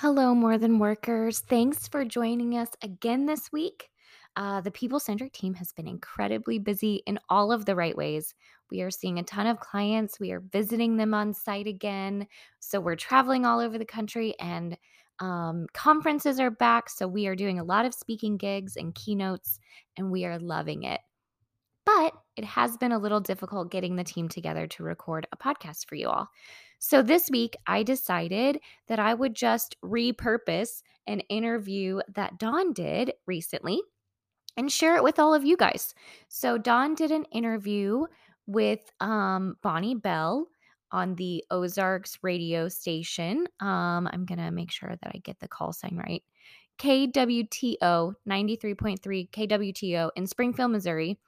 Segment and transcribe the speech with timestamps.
[0.00, 1.40] Hello, More Than Workers.
[1.40, 3.88] Thanks for joining us again this week.
[4.36, 8.34] Uh, the People Centric team has been incredibly busy in all of the right ways.
[8.70, 10.20] We are seeing a ton of clients.
[10.20, 12.26] We are visiting them on site again.
[12.60, 14.76] So we're traveling all over the country and
[15.20, 16.90] um, conferences are back.
[16.90, 19.60] So we are doing a lot of speaking gigs and keynotes,
[19.96, 21.00] and we are loving it.
[21.86, 25.86] But it has been a little difficult getting the team together to record a podcast
[25.86, 26.28] for you all.
[26.78, 33.14] So this week, I decided that I would just repurpose an interview that Don did
[33.26, 33.80] recently
[34.56, 35.94] and share it with all of you guys.
[36.28, 38.06] So Don did an interview
[38.46, 40.48] with um, Bonnie Bell
[40.92, 43.46] on the Ozarks radio station.
[43.60, 46.22] Um, I'm going to make sure that I get the call sign right.
[46.78, 51.18] KWTO 93.3 KWTO in Springfield, Missouri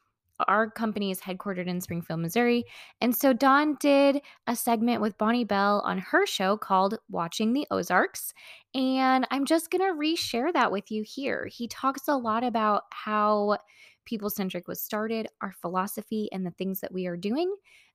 [0.47, 2.65] our company is headquartered in Springfield, Missouri.
[3.01, 7.67] And so Don did a segment with Bonnie Bell on her show called Watching the
[7.71, 8.33] Ozarks.
[8.75, 11.49] And I'm just going to reshare that with you here.
[11.51, 13.59] He talks a lot about how
[14.05, 17.55] People Centric was started, our philosophy, and the things that we are doing.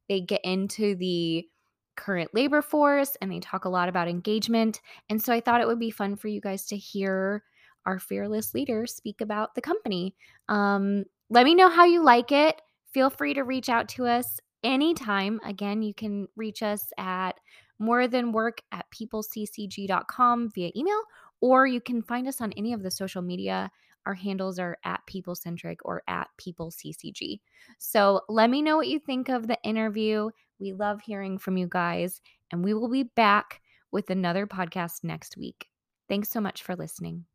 [0.09, 1.47] They get into the
[1.95, 4.81] current labor force and they talk a lot about engagement.
[5.09, 7.43] And so I thought it would be fun for you guys to hear
[7.85, 10.15] our fearless leader speak about the company.
[10.49, 12.61] Um, let me know how you like it.
[12.93, 15.39] Feel free to reach out to us anytime.
[15.43, 17.31] Again, you can reach us at
[17.79, 21.01] more than work at peopleccg.com via email,
[21.41, 23.71] or you can find us on any of the social media.
[24.05, 27.39] Our handles are at peoplecentric or at peopleccg.
[27.79, 30.29] So let me know what you think of the interview.
[30.59, 33.59] We love hearing from you guys, and we will be back
[33.91, 35.67] with another podcast next week.
[36.07, 37.25] Thanks so much for listening.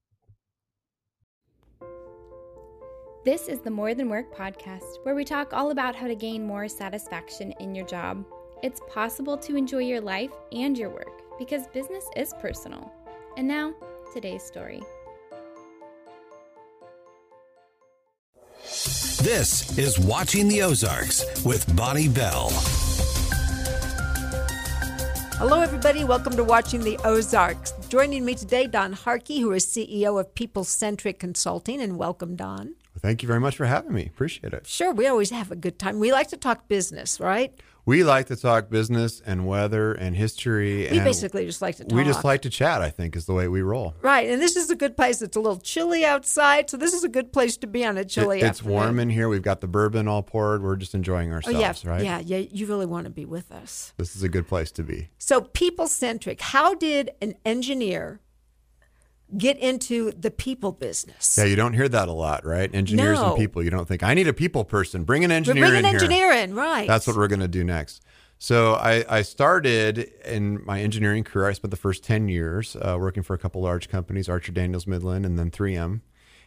[3.24, 6.46] This is the More Than Work podcast, where we talk all about how to gain
[6.46, 8.24] more satisfaction in your job.
[8.62, 12.92] It's possible to enjoy your life and your work because business is personal.
[13.36, 13.74] And now,
[14.14, 14.80] today's story.
[19.20, 22.50] This is Watching the Ozarks with Bonnie Bell.
[25.38, 26.04] Hello, everybody.
[26.04, 27.72] Welcome to Watching the Ozarks.
[27.88, 32.74] Joining me today, Don Harkey, who is CEO of People Centric Consulting, and welcome, Don.
[33.00, 34.06] Thank you very much for having me.
[34.06, 34.66] Appreciate it.
[34.66, 35.98] Sure, we always have a good time.
[35.98, 37.52] We like to talk business, right?
[37.88, 40.88] We like to talk business and weather and history.
[40.90, 41.96] We and basically just like to talk.
[41.96, 43.94] We just like to chat, I think, is the way we roll.
[44.02, 44.28] Right.
[44.28, 45.22] And this is a good place.
[45.22, 46.68] It's a little chilly outside.
[46.68, 48.74] So this is a good place to be on a chilly it, It's afternoon.
[48.74, 49.30] warm in here.
[49.30, 50.62] We've got the bourbon all poured.
[50.62, 51.90] We're just enjoying oh, ourselves, oh, yeah.
[51.90, 52.04] right?
[52.04, 52.46] Yeah, yeah.
[52.50, 53.94] You really want to be with us.
[53.96, 55.08] This is a good place to be.
[55.16, 56.42] So, people centric.
[56.42, 58.20] How did an engineer
[59.36, 61.36] get into the people business.
[61.38, 62.72] Yeah, you don't hear that a lot, right?
[62.74, 63.30] Engineers no.
[63.30, 63.62] and people.
[63.62, 65.04] You don't think I need a people person.
[65.04, 65.70] Bring an engineer in.
[65.70, 66.44] Bring an in engineer here.
[66.44, 66.86] in, right?
[66.86, 68.02] That's what we're going to do next.
[68.40, 71.48] So I, I, started in my engineering career.
[71.48, 74.86] I spent the first ten years uh, working for a couple large companies, Archer Daniels
[74.86, 76.02] Midland, and then 3M.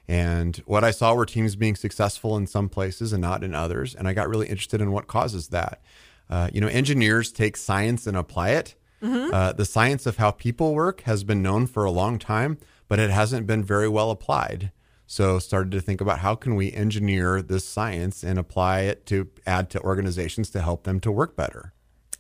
[0.08, 3.94] And what I saw were teams being successful in some places and not in others.
[3.94, 5.82] And I got really interested in what causes that.
[6.30, 8.76] Uh, you know, engineers take science and apply it.
[9.04, 9.34] Mm-hmm.
[9.34, 12.58] Uh, the science of how people work has been known for a long time,
[12.92, 14.70] but it hasn't been very well applied.
[15.08, 19.30] So started to think about how can we engineer this science and apply it to
[19.48, 21.72] add to organizations to help them to work better.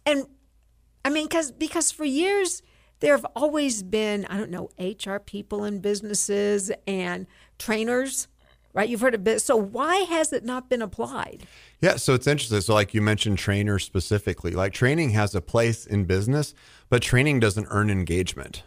[0.05, 0.27] And
[1.03, 2.61] I mean, because because for years
[3.01, 7.27] there have always been I don't know HR people in businesses and
[7.59, 8.29] trainers,
[8.73, 8.87] right?
[8.87, 9.41] You've heard of it.
[9.41, 11.47] So why has it not been applied?
[11.81, 12.61] Yeah, so it's interesting.
[12.61, 16.53] So like you mentioned, trainers specifically, like training has a place in business,
[16.87, 18.63] but training doesn't earn engagement.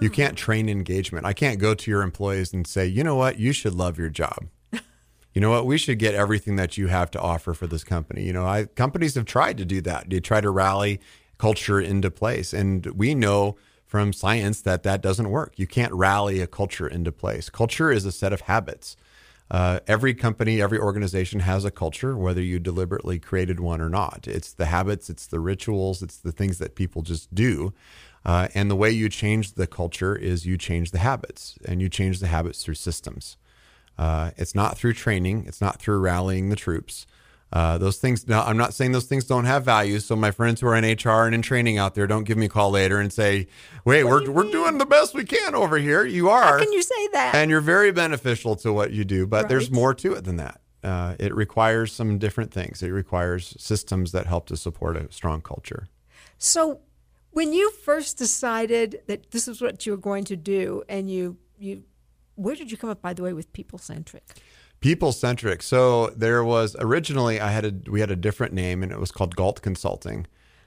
[0.00, 1.26] You can't train engagement.
[1.26, 4.08] I can't go to your employees and say, you know what, you should love your
[4.08, 4.46] job.
[4.72, 8.24] you know what, we should get everything that you have to offer for this company.
[8.24, 10.08] You know, I, companies have tried to do that.
[10.08, 11.00] They try to rally
[11.36, 12.54] culture into place.
[12.54, 15.58] And we know from science that that doesn't work.
[15.58, 17.50] You can't rally a culture into place.
[17.50, 18.96] Culture is a set of habits.
[19.50, 24.28] Uh, every company, every organization has a culture, whether you deliberately created one or not.
[24.28, 27.74] It's the habits, it's the rituals, it's the things that people just do.
[28.24, 31.88] Uh, and the way you change the culture is you change the habits, and you
[31.88, 33.36] change the habits through systems.
[33.98, 37.06] Uh, it's not through training, it's not through rallying the troops.
[37.52, 39.98] Uh, those things, now, I'm not saying those things don't have value.
[39.98, 42.46] So, my friends who are in HR and in training out there, don't give me
[42.46, 43.48] a call later and say,
[43.84, 46.04] wait, what we're, do we're doing the best we can over here.
[46.04, 46.42] You are.
[46.42, 47.34] How can you say that?
[47.34, 49.48] And you're very beneficial to what you do, but right.
[49.48, 50.60] there's more to it than that.
[50.84, 52.82] Uh, it requires some different things.
[52.82, 55.88] It requires systems that help to support a strong culture.
[56.38, 56.80] So,
[57.32, 61.36] when you first decided that this is what you were going to do, and you
[61.58, 61.84] you,
[62.36, 64.24] where did you come up, by the way, with people centric?
[64.80, 65.62] People centric.
[65.62, 69.10] So there was originally I had a we had a different name, and it was
[69.10, 70.26] called Galt Consulting.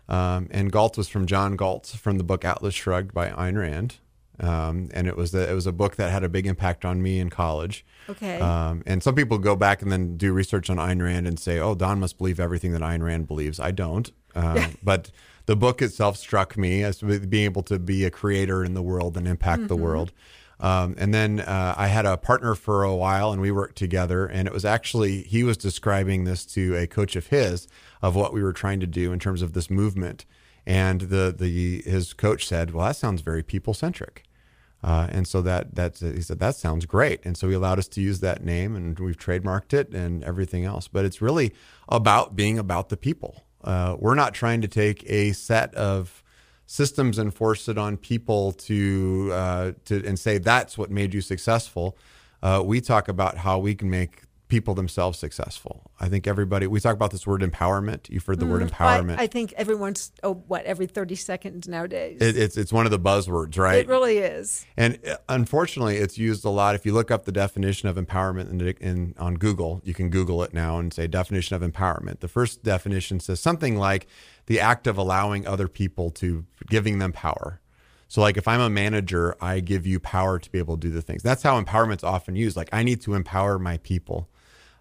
[0.10, 3.95] Um, and Galt was from John Galt from the book Atlas Shrugged by Ayn Rand.
[4.39, 7.01] Um, and it was a, it was a book that had a big impact on
[7.01, 7.86] me in college.
[8.10, 8.39] Okay.
[8.39, 11.60] Um, and some people go back and then do research on Ayn Rand and say,
[11.60, 14.12] "Oh, Don must believe everything that Ayn Rand believes." I don't.
[14.36, 15.12] Um, but
[15.45, 19.18] the book itself struck me as being able to be a creator in the world
[19.18, 20.12] and impact the world.
[20.60, 24.25] Um, and then uh, I had a partner for a while, and we worked together.
[24.25, 27.68] And it was actually he was describing this to a coach of his
[28.01, 30.25] of what we were trying to do in terms of this movement.
[30.66, 34.24] And the the his coach said, "Well, that sounds very people centric."
[34.81, 37.88] Uh, and so that that's he said that sounds great, and so he allowed us
[37.89, 40.88] to use that name, and we've trademarked it and everything else.
[40.88, 41.54] But it's really
[41.89, 43.43] about being about the people.
[43.63, 46.24] Uh, we're not trying to take a set of
[46.65, 51.21] systems and force it on people to uh, to and say that's what made you
[51.21, 51.98] successful.
[52.42, 54.24] Uh, we talk about how we can make
[54.54, 55.90] people themselves successful.
[56.00, 58.08] I think everybody we talk about this word empowerment.
[58.08, 59.18] You've heard the word empowerment.
[59.18, 62.22] I, I think everyone's oh what every thirty seconds nowadays.
[62.22, 63.80] it, it's it's one of the buzzwords, right?
[63.80, 64.64] It really is.
[64.78, 66.76] And uh, unfortunately, it's used a lot.
[66.76, 70.44] If you look up the definition of empowerment in, in, on Google, you can Google
[70.44, 72.20] it now and say definition of empowerment.
[72.20, 74.06] The first definition says something like
[74.46, 77.60] the act of allowing other people to giving them power.
[78.08, 80.94] So, like if I'm a manager, I give you power to be able to do
[80.94, 81.24] the things.
[81.24, 82.56] That's how empowerment's often used.
[82.56, 84.30] Like I need to empower my people.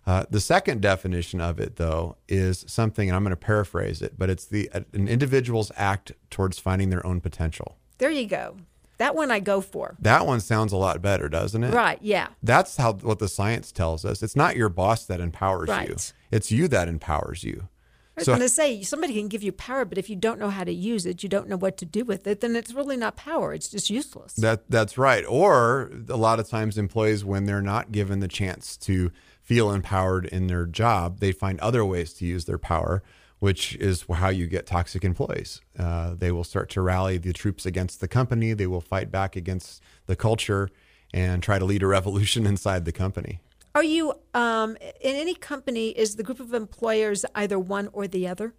[0.07, 4.15] Uh, the second definition of it, though, is something, and I'm going to paraphrase it,
[4.19, 7.77] but it's the an individual's act towards finding their own potential.
[7.99, 8.57] There you go.
[8.99, 9.97] That one I go for.
[10.01, 11.73] That one sounds a lot better, doesn't it?
[11.73, 11.99] Right.
[12.03, 12.29] Yeah.
[12.43, 14.23] That's how what the science tells us.
[14.23, 15.75] It's not your boss that empowers you.
[15.75, 16.13] Right.
[16.31, 17.69] It's you that empowers you.
[18.17, 20.39] I was So- going to say somebody can give you power, but if you don't
[20.39, 22.75] know how to use it, you don't know what to do with it, then it's
[22.75, 23.55] really not power.
[23.55, 24.35] It's just useless.
[24.35, 25.25] That that's right.
[25.27, 29.11] Or a lot of times employees when they're not given the chance to
[29.43, 33.03] feel empowered in their job, they find other ways to use their power,
[33.41, 35.61] which is how you get toxic employees.
[35.79, 38.53] Uh, they will start to rally the troops against the company.
[38.53, 40.71] They will fight back against the culture
[41.12, 43.41] and try to lead a revolution inside the company.
[43.75, 45.89] Are you um, in any company?
[45.91, 48.55] Is the group of employers either one or the other?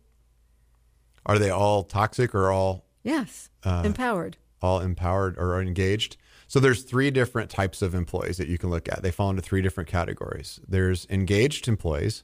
[1.26, 3.50] Are they all toxic or all Yes.
[3.64, 4.38] Uh, Empowered.
[4.62, 6.16] all empowered or engaged.
[6.54, 9.02] So there's three different types of employees that you can look at.
[9.02, 10.60] They fall into three different categories.
[10.68, 12.24] There's engaged employees.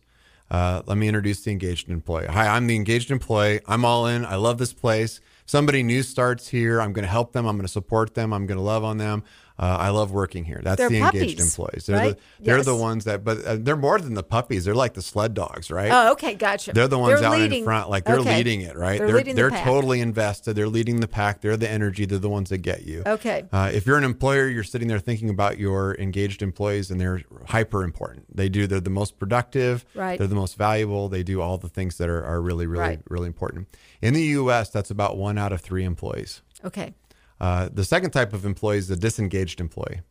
[0.52, 2.28] Uh, let me introduce the engaged employee.
[2.28, 3.60] Hi, I'm the engaged employee.
[3.66, 4.24] I'm all in.
[4.24, 5.20] I love this place.
[5.48, 6.80] Somebody new starts here.
[6.80, 7.48] I'm going to help them.
[7.48, 8.32] I'm going to support them.
[8.32, 9.24] I'm going to love on them.
[9.60, 10.62] Uh, I love working here.
[10.64, 11.86] That's They're the engaged puppies, employees.
[11.86, 12.16] They're right?
[12.40, 14.64] the they're the ones that, but uh, they're more than the puppies.
[14.64, 15.92] They're like the sled dogs, right?
[15.92, 16.72] Oh, okay, gotcha.
[16.72, 18.38] They're the ones out leading- in front, like they're okay.
[18.38, 18.98] leading it, right?
[19.00, 19.66] They're, they're leading they're pack.
[19.66, 20.54] totally invested.
[20.54, 21.42] They're leading the pack.
[21.42, 22.06] They're the energy.
[22.06, 23.04] They're the ones that get you.
[23.06, 23.48] Okay.
[23.52, 27.22] Uh, if you're an employer, you're sitting there thinking about your engaged employees, and they're
[27.48, 28.34] hyper important.
[28.34, 28.66] They do.
[28.66, 29.84] They're the most productive.
[29.94, 30.18] Right.
[30.18, 31.10] They're the most valuable.
[31.10, 33.00] They do all the things that are, are really, really, Right.
[33.10, 33.68] really important.
[34.02, 36.42] In the U.S., that's about one out of three employees.
[36.64, 36.94] Okay.
[37.40, 40.02] Uh, the second type of employee is the disengaged employee.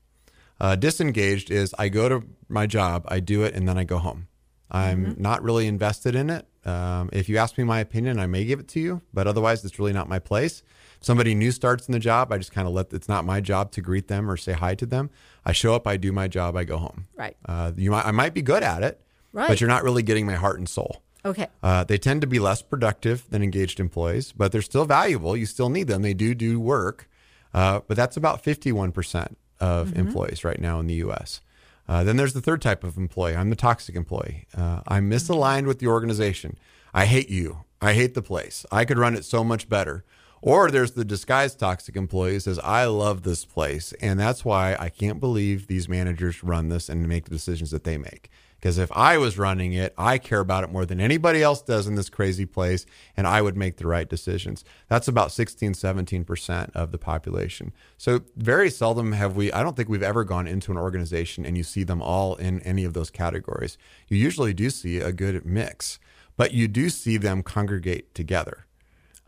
[0.61, 3.99] Uh, disengaged is I go to my job, I do it, and then I go
[3.99, 4.29] home.
[4.71, 6.47] I'm not really invested in it.
[6.67, 9.65] Um, if you ask me my opinion, I may give it to you, but otherwise,
[9.65, 10.63] it's really not my place.
[11.01, 12.93] Somebody new starts in the job, I just kind of let.
[12.93, 15.09] It's not my job to greet them or say hi to them.
[15.47, 17.07] I show up, I do my job, I go home.
[17.17, 17.37] Right.
[17.47, 19.01] Uh, you might, I might be good at it,
[19.33, 19.49] Right.
[19.49, 21.03] but you're not really getting my heart and soul.
[21.25, 21.47] Okay.
[21.63, 25.37] Uh, they tend to be less productive than engaged employees, but they're still valuable.
[25.37, 26.03] You still need them.
[26.03, 27.09] They do do work,
[27.55, 31.41] uh, but that's about 51% of employees right now in the U.S.
[31.89, 33.35] Uh, then there's the third type of employee.
[33.35, 34.47] I'm the toxic employee.
[34.57, 36.59] Uh, I'm misaligned with the organization.
[36.93, 37.65] I hate you.
[37.81, 38.67] I hate the place.
[38.71, 40.05] I could run it so much better.
[40.41, 43.93] Or there's the disguised toxic employee who says, I love this place.
[44.01, 47.85] And that's why I can't believe these managers run this and make the decisions that
[47.85, 48.31] they make.
[48.59, 51.87] Because if I was running it, I care about it more than anybody else does
[51.87, 52.87] in this crazy place,
[53.17, 54.65] and I would make the right decisions.
[54.89, 57.73] That's about 16, 17% of the population.
[57.97, 61.57] So, very seldom have we, I don't think we've ever gone into an organization and
[61.57, 63.79] you see them all in any of those categories.
[64.09, 66.01] You usually do see a good mix,
[66.37, 68.67] but you do see them congregate together.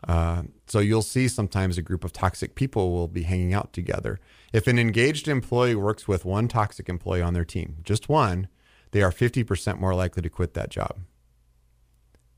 [0.07, 4.19] Uh, so you'll see sometimes a group of toxic people will be hanging out together.
[4.51, 8.47] If an engaged employee works with one toxic employee on their team, just one,
[8.91, 10.97] they are 50% more likely to quit that job.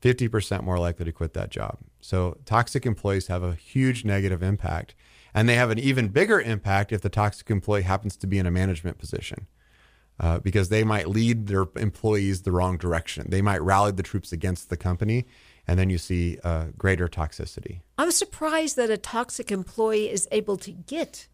[0.02, 1.78] 50% more likely to quit that job.
[2.00, 4.94] So toxic employees have a huge negative impact.
[5.32, 8.46] And they have an even bigger impact if the toxic employee happens to be in
[8.46, 9.46] a management position.
[10.20, 13.26] Uh, because they might lead their employees the wrong direction.
[13.30, 15.26] They might rally the troops against the company,
[15.66, 17.80] and then you see uh, greater toxicity.
[17.98, 21.26] I'm surprised that a toxic employee is able to get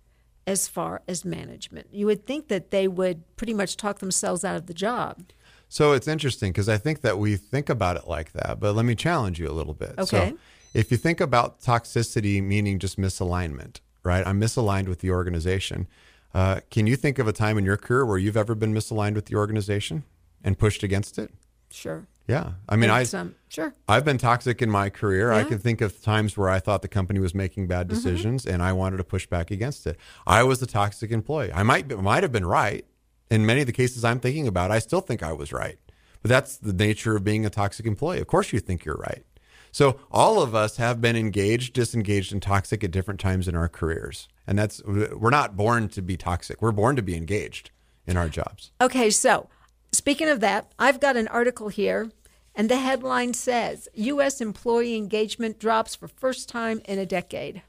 [0.46, 1.88] as far as management.
[1.92, 5.22] You would think that they would pretty much talk themselves out of the job.
[5.68, 8.84] So it's interesting because I think that we think about it like that, but let
[8.84, 9.94] me challenge you a little bit.
[9.98, 10.30] Okay.
[10.30, 10.38] So
[10.74, 14.26] if you think about toxicity meaning just misalignment, right?
[14.26, 15.86] I'm misaligned with the organization.
[16.34, 19.14] Uh, can you think of a time in your career where you've ever been misaligned
[19.14, 20.04] with the organization
[20.42, 21.30] and pushed against it?
[21.70, 22.06] Sure.
[22.30, 22.52] Yeah.
[22.68, 23.74] I mean, I, um, sure.
[23.88, 25.32] I've been toxic in my career.
[25.32, 25.40] I Yeah.
[25.42, 25.48] Mm-hmm.
[25.50, 28.72] can think of times where I thought the company was making bad decisions and I
[28.72, 29.98] wanted to push back against it.
[30.26, 31.52] I was the toxic employee.
[31.52, 32.84] I might be, might have been right.
[33.30, 35.78] In many of the cases I'm thinking about, I still think I was right.
[36.22, 38.20] But that's the nature of being a toxic employee.
[38.20, 39.24] Of course you think you're right.
[39.72, 43.68] So all of us have been engaged, disengaged, and toxic at different times in our
[43.68, 44.28] careers.
[44.46, 46.60] And that's we're not born to be toxic.
[46.60, 47.70] We're born to be engaged
[48.06, 48.72] in our jobs.
[48.80, 49.48] Okay, so
[49.92, 52.10] speaking of that, I've got an article here,
[52.54, 54.40] and the headline says U.S.
[54.40, 57.62] employee engagement drops for first time in a decade.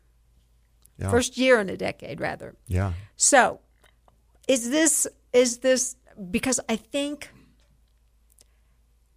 [0.97, 1.09] Yeah.
[1.09, 2.55] First year in a decade, rather.
[2.67, 2.93] Yeah.
[3.15, 3.59] So,
[4.47, 5.95] is this is this
[6.29, 7.29] because I think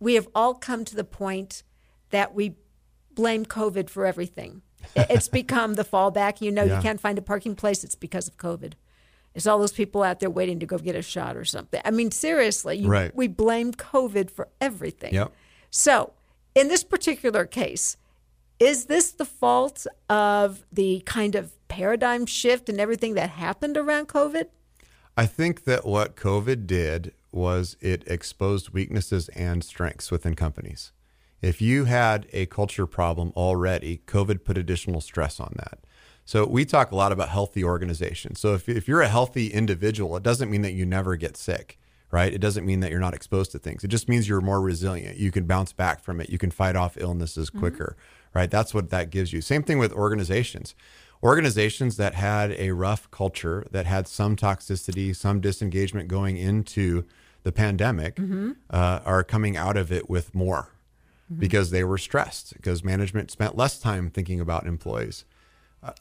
[0.00, 1.62] we have all come to the point
[2.10, 2.56] that we
[3.12, 4.62] blame COVID for everything.
[4.94, 6.40] It's become the fallback.
[6.40, 6.76] You know, Yeah.
[6.76, 7.84] you can't find a parking place.
[7.84, 8.74] It's because of COVID.
[9.34, 11.80] It's all those people out there waiting to go get a shot or something.
[11.84, 13.14] I mean, seriously, you, Right.
[13.16, 15.12] we blame COVID for everything.
[15.14, 15.32] Yep.
[15.76, 16.12] So,
[16.54, 17.96] in this particular case,
[18.60, 24.06] is this the fault of the kind of paradigm shift and everything that happened around
[24.06, 24.46] COVID?
[25.16, 30.92] I think that what COVID did was it exposed weaknesses and strengths within companies.
[31.42, 35.80] If you had a culture problem already, COVID put additional stress on that.
[36.24, 38.38] So we talk a lot about healthy organizations.
[38.38, 41.80] So if, if you're a healthy individual, it doesn't mean that you never get sick,
[42.14, 42.32] right?
[42.32, 43.82] It doesn't mean that you're not exposed to things.
[43.82, 45.18] It just means you're more resilient.
[45.18, 46.30] You can bounce back from it.
[46.30, 47.96] You can fight off illnesses quicker,
[48.32, 48.48] right?
[48.50, 49.40] That's what that gives you.
[49.40, 50.76] Same thing with organizations.
[51.24, 57.04] Organizations that had a rough culture, that had some toxicity, some disengagement going into
[57.42, 58.18] the pandemic,
[58.70, 60.68] uh, are coming out of it with more
[61.38, 65.24] because they were stressed because management spent less time thinking about employees.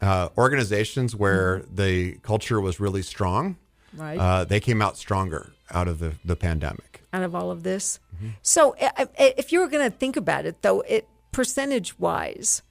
[0.02, 3.56] Uh, organizations where the culture was really strong,
[3.96, 4.18] Right.
[4.20, 7.02] uh, they came out stronger out of the, the pandemic.
[7.12, 8.00] out of all of this.
[8.16, 8.30] Mm-hmm.
[8.42, 12.62] So, I- I- if you were going to think about it, though, it percentage wise,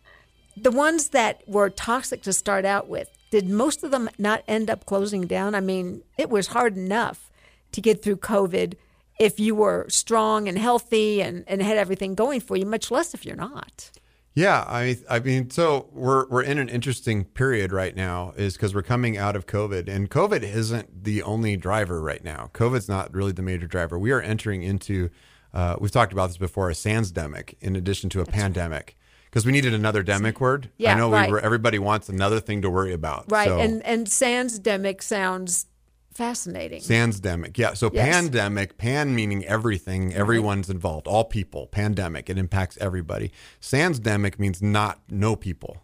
[0.57, 4.69] the ones that were toxic to start out with, did most of them not end
[4.71, 5.55] up closing down?
[5.55, 7.31] I mean, it was hard enough
[7.73, 8.75] to get through COVID
[9.19, 13.15] if you were strong and healthy and, and had everything going for you, much less
[13.15, 13.91] if you're not.
[14.35, 18.75] Yeah, I I mean, so we're we're in an interesting period right now, is because
[18.75, 22.51] we're coming out of COVID, and COVID isn't the only driver right now.
[22.55, 23.99] COVID's not really the major driver.
[23.99, 25.11] We are entering into,
[25.53, 28.97] uh, we've talked about this before, a sansdemic in addition to a pandemic,
[29.27, 30.71] because we needed another demic word.
[30.79, 31.29] Yeah, I know right.
[31.29, 33.31] we were, everybody wants another thing to worry about.
[33.31, 33.49] Right.
[33.49, 35.67] So, And, and sansdemic sounds
[36.15, 36.81] fascinating.
[36.81, 37.59] Sansdemic.
[37.59, 37.75] Yeah.
[37.75, 38.13] So Yes.
[38.13, 40.21] pandemic, pan meaning everything, uh-huh.
[40.21, 41.67] everyone's involved, all people.
[41.67, 43.33] Pandemic, it impacts everybody.
[43.61, 45.83] Sansdemic means not no people.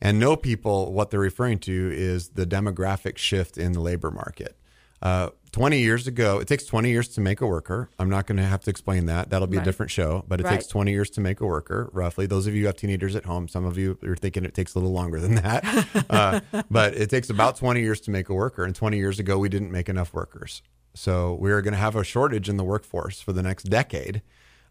[0.00, 4.56] And no people, what they're referring to is the demographic shift in the labor market.
[5.00, 7.88] Uh, 20 years ago, it takes 20 years to make a worker.
[7.98, 9.30] I'm not going to have to explain that.
[9.30, 10.54] That'll be a different show, but it Right.
[10.54, 12.26] takes 20 years to make a worker, roughly.
[12.26, 14.74] Those of you who have teenagers at home, some of you are thinking it takes
[14.74, 15.64] a little longer than that.
[16.10, 16.40] uh,
[16.70, 18.64] but it takes about 20 years to make a worker.
[18.64, 20.62] And 20 years ago, we didn't make enough workers.
[20.94, 24.22] So we're going to have a shortage in the workforce for the next decade.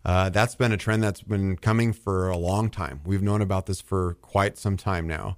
[0.06, 3.02] Uh, that's been a trend that's been coming for a long time.
[3.06, 5.38] We've known about this for quite some time now.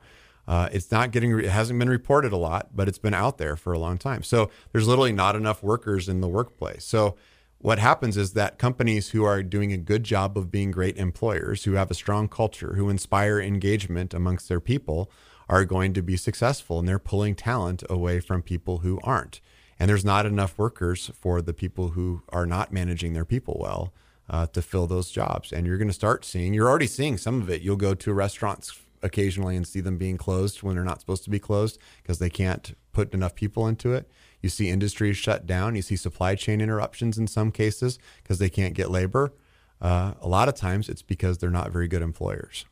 [0.50, 3.56] Uh, it's not getting, it hasn't been reported a lot, but it's been out there
[3.56, 4.24] for a long time.
[4.24, 6.84] So there's literally not enough workers in the workplace.
[6.84, 7.16] So
[7.60, 11.66] what happens is that companies who are doing a good job of being great employers,
[11.66, 15.12] who have a strong culture, who inspire engagement amongst their people,
[15.48, 19.42] are going to be successful and they're pulling talent away from people who aren't.
[19.80, 23.94] And there's not enough workers for the people who are not managing their people well
[24.28, 25.54] uh, to fill those jobs.
[25.54, 27.62] And you're going to start seeing, you're already seeing some of it.
[27.62, 31.30] You'll go to restaurants occasionally and see them being closed when they're not supposed to
[31.30, 34.10] be closed because they can't put enough people into it.
[34.42, 35.76] You see industries shut down.
[35.76, 39.34] You see supply chain interruptions in some cases because they can't get labor.
[39.82, 42.66] Uh, a lot of times it's because they're not very good employers.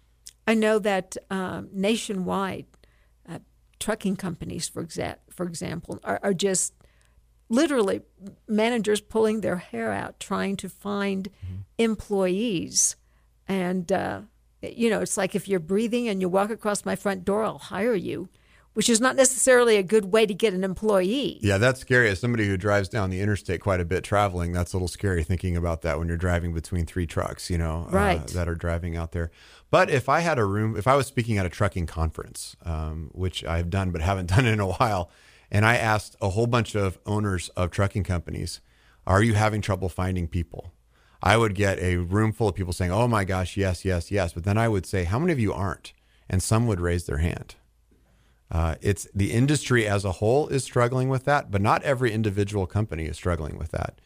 [0.45, 2.65] I know that um, nationwide,
[3.27, 3.39] uh,
[3.79, 6.73] trucking companies, for exa- for example, are, are just
[7.49, 8.01] literally
[8.47, 11.29] managers pulling their hair out trying to find
[11.77, 12.95] employees,
[13.47, 14.21] and uh,
[14.61, 17.57] you know, it's like if you're breathing and you walk across my front door, I'll
[17.59, 18.29] hire you,
[18.73, 21.39] which is not necessarily a good way to get an employee.
[21.41, 22.09] Yeah, that's scary.
[22.09, 25.23] As somebody who drives down the interstate quite a bit traveling, that's a little scary
[25.23, 28.19] thinking about that when you're driving between three trucks, you know, Right.
[28.19, 29.31] uh, that are driving out there.
[29.69, 33.09] But if I had a room, if I was speaking at a trucking conference, um,
[33.13, 35.09] which I've done but haven't done in a while,
[35.51, 38.59] and I asked a whole bunch of owners of trucking companies,
[39.05, 40.73] are you having trouble finding people?
[41.21, 44.33] I would get a room full of people saying, oh my gosh, yes, yes, yes.
[44.33, 45.93] But then I would say, how many of you aren't?
[46.29, 47.55] And some would raise their hand.
[48.49, 52.65] Uh, it's the industry as a whole is struggling with that, but not every individual
[52.65, 53.99] company is struggling with that.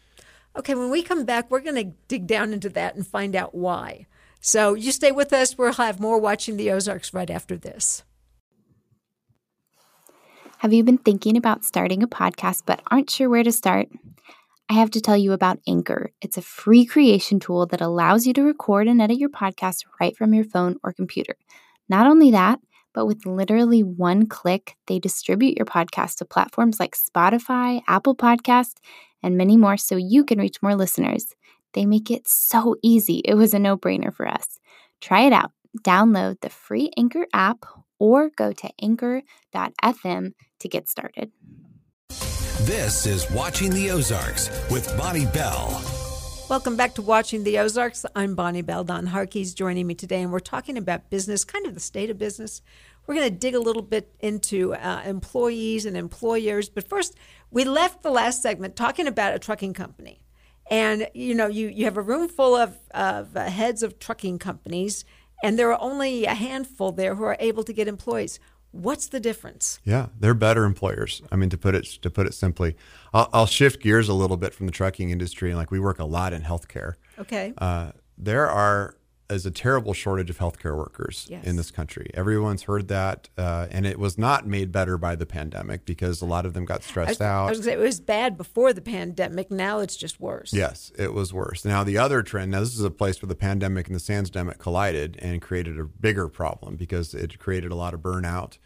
[0.55, 3.53] Okay, when we come back, we're going to dig down into that and find out
[3.53, 4.07] why.
[4.41, 5.57] So you stay with us.
[5.57, 8.03] We'll have more watching the Ozarks right after this.
[10.57, 13.89] Have you been thinking about starting a podcast but aren't sure where to start?
[14.71, 16.11] I have to tell you about Anchor.
[16.21, 20.15] It's a free creation tool that allows you to record and edit your podcast right
[20.15, 21.35] from your phone or computer.
[21.89, 22.61] Not only that,
[22.93, 28.75] but with literally one click, they distribute your podcast to platforms like Spotify, Apple Podcast,
[29.21, 31.35] and many more so you can reach more listeners.
[31.73, 33.21] They make it so easy.
[33.25, 34.57] It was a no brainer for us.
[35.01, 35.51] Try it out.
[35.81, 37.65] Download the free Anchor app
[37.99, 41.29] or go to anchor.fm to get started.
[42.65, 45.83] This is Watching the Ozarks with Bonnie Bell.
[46.47, 48.05] Welcome back to Watching the Ozarks.
[48.15, 48.83] I'm Bonnie Bell.
[48.83, 52.19] Don Harkey's joining me today, and we're talking about business, kind of the state of
[52.19, 52.61] business.
[53.07, 56.69] We're going to dig a little bit into uh, employees and employers.
[56.69, 57.17] But first,
[57.49, 60.21] we left the last segment talking about a trucking company.
[60.69, 64.37] And, you know, you, you have a room full of, of uh, heads of trucking
[64.37, 65.03] companies,
[65.43, 68.39] and there are only a handful there who are able to get employees.
[68.71, 69.79] What's the difference?
[69.83, 71.21] Yeah, they're better employers.
[71.31, 72.75] I mean, to put it to put it simply,
[73.13, 75.99] I'll, I'll shift gears a little bit from the trucking industry, and like we work
[75.99, 76.95] a lot in healthcare.
[77.19, 77.53] Okay.
[77.57, 78.95] Uh, there are
[79.31, 81.45] is a terrible shortage of healthcare workers Yes.
[81.45, 82.11] in this country.
[82.13, 86.25] Everyone's heard that, uh, and it was not made better by the pandemic because a
[86.25, 87.49] lot of them got stressed I out.
[87.49, 89.49] was say it was bad before the pandemic.
[89.49, 90.53] Now it's just worse.
[90.53, 91.63] Yes, it was worse.
[91.65, 92.51] Now the other trend.
[92.51, 95.85] Now this is a place where the pandemic and the sansdemic collided and created a
[95.85, 98.57] bigger problem because it created a lot of burnout,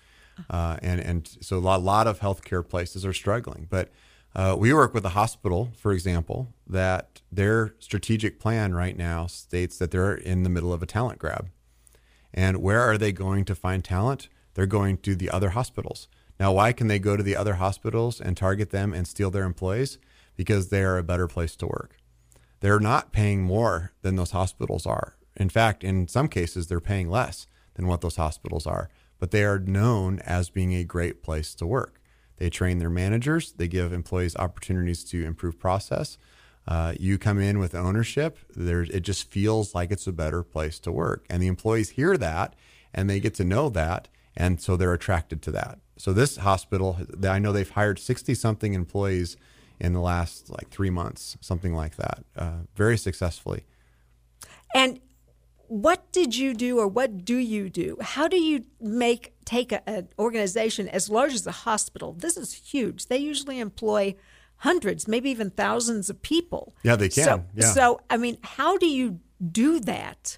[0.50, 3.68] uh, and and so a lot, lot of healthcare places are struggling.
[3.70, 3.92] But
[4.36, 9.78] uh, we work with a hospital, for example, that their strategic plan right now states
[9.78, 11.50] that they're in the middle of a talent grab.
[12.34, 14.28] And where are they going to find talent?
[14.54, 16.10] They're going to the other hospitals.
[16.38, 19.46] Now, why can they go to the other hospitals and target them and steal their
[19.46, 20.00] employees?
[20.36, 21.96] Because they are a better place to work.
[22.60, 25.16] They're not paying more than those hospitals are.
[25.38, 29.46] In fact, in some cases, they're paying less than what those hospitals are, but they
[29.46, 32.02] are known as being a great place to work.
[32.38, 36.18] They train their managers, they give employees opportunities to improve process.
[36.68, 40.80] Uh, you come in with ownership, there, it just feels like it's a better place
[40.80, 41.26] to work.
[41.30, 42.56] And the employees hear that
[42.94, 44.08] and they get to know that.
[44.36, 45.80] And so they're attracted to that.
[45.98, 49.38] So this hospital, I know they've hired 60 something employees
[49.80, 53.66] in the last like three months, something like that, uh, very successfully.
[54.74, 55.00] And
[55.68, 57.98] what did you do, or what do you do?
[58.02, 62.14] How do you make take a, an organization as large as a hospital?
[62.14, 63.08] This is huge.
[63.08, 64.16] They usually employ
[64.58, 66.76] hundreds, maybe even thousands of people.
[66.84, 67.24] Yeah, they can.
[67.24, 67.72] So, Yeah.
[67.74, 69.20] so I mean, how do you
[69.52, 70.38] do that?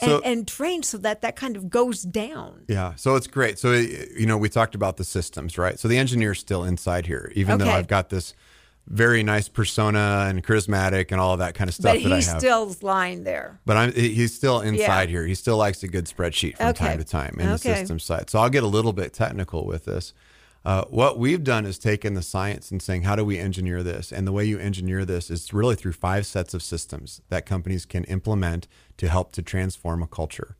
[0.00, 2.64] And, So- and train so that that kind of goes down.
[2.68, 3.58] Yeah, so it's great.
[3.58, 5.78] So you know, we talked about the systems, right?
[5.78, 8.34] So the engineer's still inside here, even though I've got this
[8.88, 12.74] very nice persona and charismatic and all of that kind of stuff But he's still
[12.82, 13.58] lying there.
[13.66, 15.12] but I'm he's still inside Yeah.
[15.18, 15.26] here.
[15.26, 16.86] He still likes a good spreadsheet from Okay.
[16.86, 17.74] time to time in the Okay.
[17.74, 18.30] system side.
[18.30, 20.12] So I'll get a little bit technical with this.
[20.64, 24.10] Uh, what we've done is taken the science and saying, how do we engineer this?
[24.12, 27.86] And the way you engineer this is really through five sets of systems that companies
[27.86, 30.56] can implement to help to transform a culture.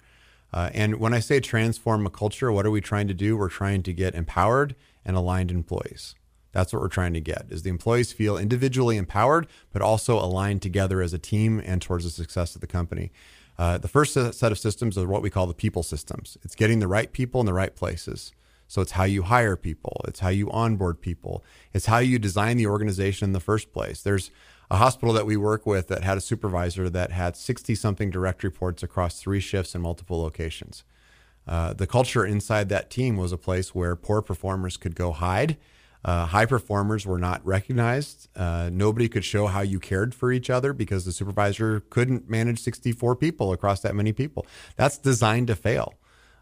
[0.53, 3.37] Uh, and when I say transform a culture, what are we trying to do?
[3.37, 6.15] We're trying to get empowered and aligned employees.
[6.57, 10.63] That's what we're trying to get is the employees feel individually empowered, but also aligned
[10.63, 13.13] together as a team and towards the success of the company.
[13.59, 16.39] Uh, the first set of systems are what we call the people systems.
[16.43, 18.33] It's getting the right people in the right places.
[18.69, 22.57] So it's how you hire people, it's how you onboard people, it's how you design
[22.57, 24.01] the organization in the first place.
[24.01, 24.31] There's
[24.71, 28.43] a hospital that we work with that had a supervisor that had 60 something direct
[28.43, 30.85] reports across three shifts in multiple locations.
[31.47, 35.59] Uh, the culture inside that team was a place where poor performers could go hide.
[36.07, 38.29] Uh, high performers were not recognized.
[38.37, 42.61] Uh, nobody could show how you cared for each other because the supervisor couldn't manage
[42.61, 44.47] 64 people across that many people.
[44.77, 45.95] That's designed to fail.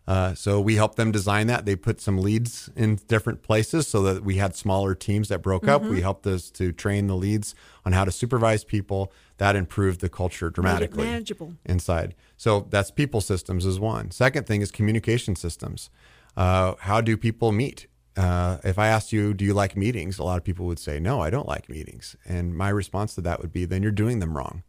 [0.06, 1.64] Uh, so we helped them design that.
[1.64, 5.66] They put some leads in different places so that we had smaller teams that broke
[5.66, 5.80] up.
[5.82, 7.54] We helped us to train the leads
[7.86, 9.10] on how to supervise people.
[9.38, 11.54] That improved the culture dramatically manageable.
[11.64, 12.14] inside.
[12.36, 14.10] So that's people systems is one.
[14.10, 15.88] Second thing is communication systems.
[16.36, 17.86] Uh, how do people meet?
[18.16, 20.18] Uh, if I asked you, do you like meetings?
[20.18, 22.16] A lot of people would say, no, I don't like meetings.
[22.24, 24.62] And my response to that would be, then you're doing them wrong.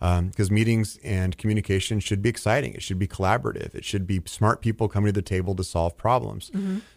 [0.00, 2.74] Because meetings and communication should be exciting.
[2.74, 3.72] It should be collaborative.
[3.72, 6.50] It should be smart people coming to the table to solve problems.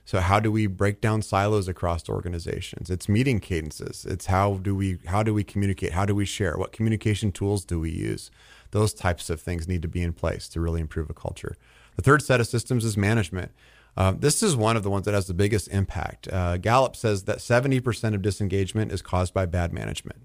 [0.05, 2.89] So how do we break down silos across organizations?
[2.89, 4.05] It's meeting cadences.
[4.09, 5.91] It's how do we how do we communicate?
[5.91, 6.57] How do we share?
[6.57, 8.31] What communication tools do we use?
[8.71, 11.55] Those types of things need to be in place to really improve a culture.
[11.97, 13.51] The third set of systems is management.
[13.97, 16.27] Uh, this is one of the ones that has the biggest impact.
[16.31, 20.23] Uh, Gallup says that 70% of disengagement is caused by bad management.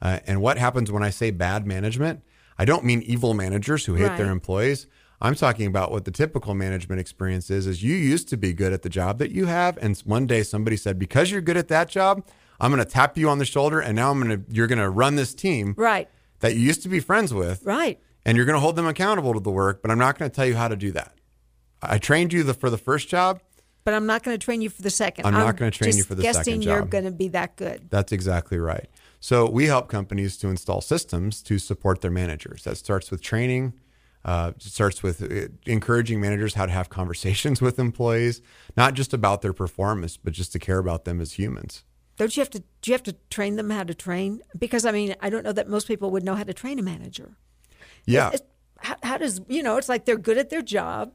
[0.00, 2.22] Uh, and what happens when I say bad management?
[2.58, 4.86] I don't mean evil managers who hate their employees.
[5.20, 8.72] I'm talking about what the typical management experience is is you used to be good
[8.74, 11.68] at the job that you have and one day somebody said because you're good at
[11.68, 12.26] that job,
[12.60, 14.78] I'm going to tap you on the shoulder and now I'm going to you're going
[14.78, 16.08] to run this team Right.
[16.40, 17.98] that you used to be friends with Right.
[18.26, 20.34] and you're going to hold them accountable to the work, but I'm not going to
[20.34, 21.14] tell you how to do that.
[21.82, 23.40] I trained you the, for the first job.
[23.84, 25.26] But I'm not going to train you for the second.
[25.26, 27.88] I'm not gonna train you for the guessing second you're going to be that good.
[27.88, 28.88] That's exactly right.
[29.20, 32.64] So we help companies to install systems to support their managers.
[32.64, 33.74] That starts with training.
[34.24, 38.42] Uh, it starts with uh, encouraging managers how to have conversations with employees,
[38.76, 41.84] not just about their performance, but just to care about them as humans.
[42.16, 42.58] Don't you have to?
[42.58, 44.40] Do you have to train them how to train?
[44.58, 46.82] Because I mean, I don't know that most people would know how to train a
[46.82, 47.36] manager.
[48.04, 48.42] Yeah, It's-
[48.78, 49.76] how, how does you know?
[49.76, 51.14] It's like they're good at their job,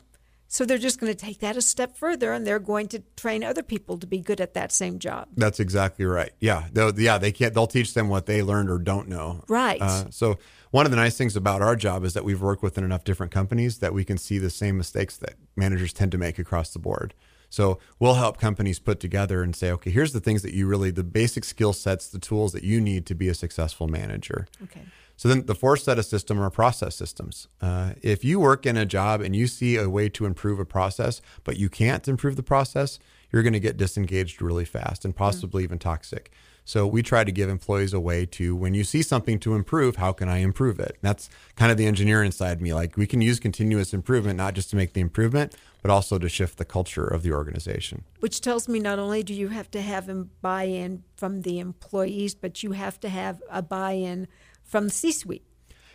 [0.51, 3.41] so they're just going to take that a step further, and they're going to train
[3.41, 5.29] other people to be good at that same job.
[5.37, 6.33] That's exactly right.
[6.41, 7.53] Yeah, they'll, yeah, they can't.
[7.53, 9.45] They'll teach them what they learned or don't know.
[9.47, 9.81] Right.
[9.81, 10.39] Uh, so
[10.71, 13.31] one of the nice things about our job is that we've worked with enough different
[13.31, 16.79] companies that we can see the same mistakes that managers tend to make across the
[16.79, 17.13] board.
[17.49, 20.91] So we'll help companies put together and say, okay, here's the things that you really,
[20.91, 24.47] the basic skill sets, the tools that you need to be a successful manager.
[24.63, 24.81] Okay.
[25.21, 27.47] So then the fourth set of system are process systems.
[27.61, 30.65] Uh, if you work in a job and you see a way to improve a
[30.65, 32.97] process, but you can't improve the process,
[33.31, 36.31] you're going to get disengaged really fast and possibly even toxic.
[36.65, 39.97] So we try to give employees a way to, when you see something to improve,
[39.97, 40.97] how can I improve it?
[41.01, 42.73] That's kind of the engineer inside me.
[42.73, 46.29] Like we can use continuous improvement, not just to make the improvement, but also to
[46.29, 48.05] shift the culture of the organization.
[48.21, 51.59] Which tells me not only do you have to have them buy in from the
[51.59, 54.27] employees, but you have to have a buy in
[54.71, 55.43] from the C suite.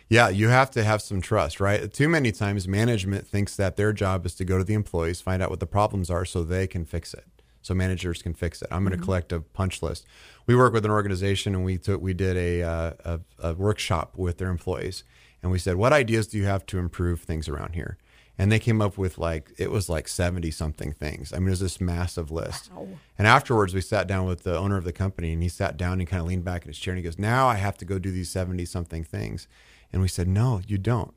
[0.09, 1.91] Yeah, you have to have some trust, right?
[1.91, 5.43] Too many times management thinks that their job is to go to the employees, find
[5.43, 7.25] out what the problems are so they can fix it.
[7.61, 8.69] So managers can fix it.
[8.71, 10.05] I'm going to collect a punch list.
[10.45, 14.13] We work with an organization and we took we did a, uh, a a workshop
[14.15, 15.03] with their employees
[15.43, 17.97] and we said, "What ideas do you have to improve things around here?"
[18.39, 21.33] And they came up with like it was like 70 something things.
[21.33, 22.69] I mean, it was this massive list.
[23.17, 25.99] And afterwards, we sat down with the owner of the company, and he sat down
[25.99, 27.85] and kind of leaned back in his chair, and he goes, "Now I have to
[27.85, 29.47] go do these 70 something things."
[29.91, 31.13] And we said, "No, you don't.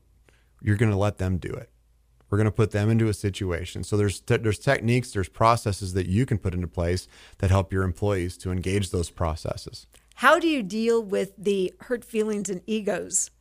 [0.61, 1.69] You're going to let them do it.
[2.31, 3.83] We're going to put them into a situation.
[3.83, 7.07] So there's te- there's techniques, there's processes that you can put into place
[7.39, 9.85] that help your employees to engage those processes.
[10.15, 13.31] How do you deal with the hurt feelings and egos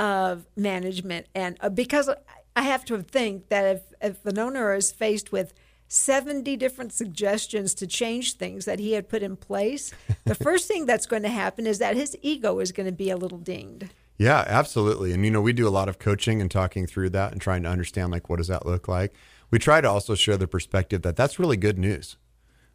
[0.00, 1.26] of management?
[1.32, 2.10] And uh, because
[2.56, 5.54] I have to think that if, if an owner is faced with
[5.88, 9.92] 70 different suggestions to change things that he had put in place,
[10.24, 13.10] the first thing that's going to happen is that his ego is going to be
[13.10, 13.88] a little dinged.
[14.16, 15.12] Yeah, absolutely.
[15.12, 17.62] And you know, we do a lot of coaching and talking through that and trying
[17.62, 19.14] to understand like what does that look like.
[19.50, 22.16] We try to also share the perspective that that's really good news.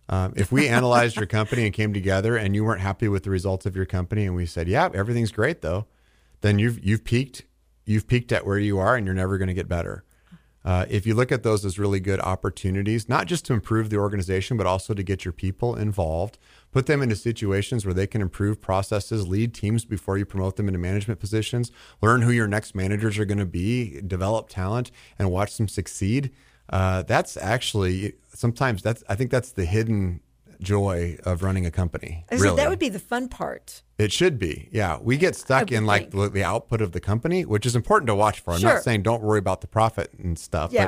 [0.09, 3.29] Um, if we analyzed your company and came together and you weren't happy with the
[3.29, 5.85] results of your company and we said, "Yeah, everything's great though,"
[6.41, 7.43] then you've you've peaked.
[7.85, 10.03] You've peaked at where you are, and you're never going to get better.
[10.65, 13.97] Uh, if you look at those as really good opportunities, not just to improve the
[13.97, 16.39] organization, but also to get your people involved,
[16.71, 20.67] put them into situations where they can improve processes, lead teams before you promote them
[20.67, 21.71] into management positions,
[22.01, 26.31] learn who your next managers are going to be, develop talent, and watch them succeed.
[26.67, 30.21] Uh, that's actually sometimes that's I think that's the hidden
[30.59, 32.25] joy of running a company.
[32.31, 32.55] I really.
[32.57, 33.81] that would be the fun part.
[33.97, 34.69] It should be.
[34.71, 34.97] Yeah.
[35.01, 38.15] We get stuck in like the, the output of the company, which is important to
[38.15, 38.53] watch for.
[38.53, 40.87] I'm not saying don't worry about the profit and stuff, Yeah.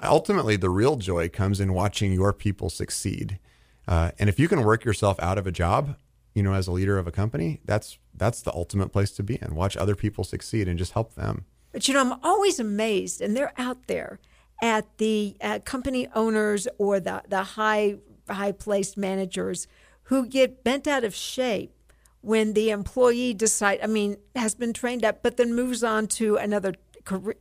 [0.00, 3.38] but ultimately the real joy comes in watching your people succeed.
[3.86, 5.96] Uh, and if you can work yourself out of a job,
[6.34, 9.38] you know, as a leader of a company, that's that's the ultimate place to be
[9.40, 11.44] and Watch other people succeed and just help them.
[11.72, 14.18] But you know, I'm always amazed, and they're out there
[14.60, 17.96] at the uh, company owners or the the high
[18.28, 19.66] high placed managers
[20.04, 21.72] who get bent out of shape
[22.20, 23.80] when the employee decide.
[23.82, 26.74] I mean, has been trained up, but then moves on to another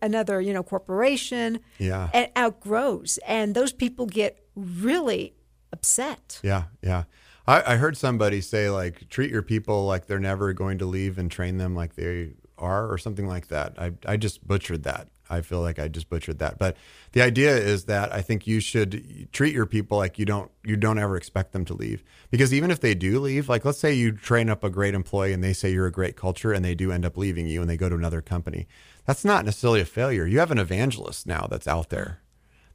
[0.01, 1.59] another you know corporation.
[1.77, 2.09] Yeah.
[2.13, 5.33] and outgrows, and those people get really
[5.71, 6.39] upset.
[6.43, 7.03] Yeah, yeah.
[7.47, 11.17] I, I heard somebody say like treat your people like they're never going to leave
[11.17, 13.75] and train them like they are or something like that.
[13.77, 15.07] I I just butchered that.
[15.29, 16.57] I feel like I just butchered that.
[16.57, 16.77] But
[17.11, 20.75] the idea is that I think you should treat your people like you don't you
[20.75, 22.03] don't ever expect them to leave.
[22.29, 25.33] Because even if they do leave, like let's say you train up a great employee
[25.33, 27.69] and they say you're a great culture and they do end up leaving you and
[27.69, 28.67] they go to another company.
[29.05, 30.25] That's not necessarily a failure.
[30.25, 32.21] You have an evangelist now that's out there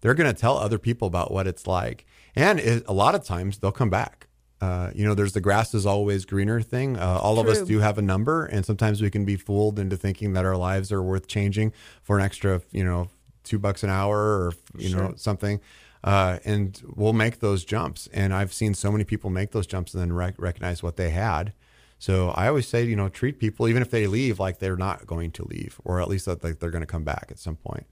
[0.02, 2.04] they're going to tell other people about what it's like.
[2.36, 4.28] And it, a lot of times they'll come back.
[4.62, 6.96] Uh, you know, there's the grass is always greener thing.
[6.96, 9.96] Uh, all of us do have a number, and sometimes we can be fooled into
[9.96, 13.08] thinking that our lives are worth changing for an extra, you know,
[13.42, 15.60] two bucks an hour or you know something.
[16.04, 18.08] Uh, and we'll make those jumps.
[18.12, 21.10] And I've seen so many people make those jumps and then rec- recognize what they
[21.10, 21.52] had.
[21.98, 25.08] So I always say, you know, treat people, even if they leave, like they're not
[25.08, 27.56] going to leave, or at least that like they're going to come back at some
[27.56, 27.86] point.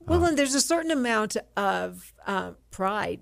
[0.00, 3.20] Well, and there's a certain amount of uh, pride.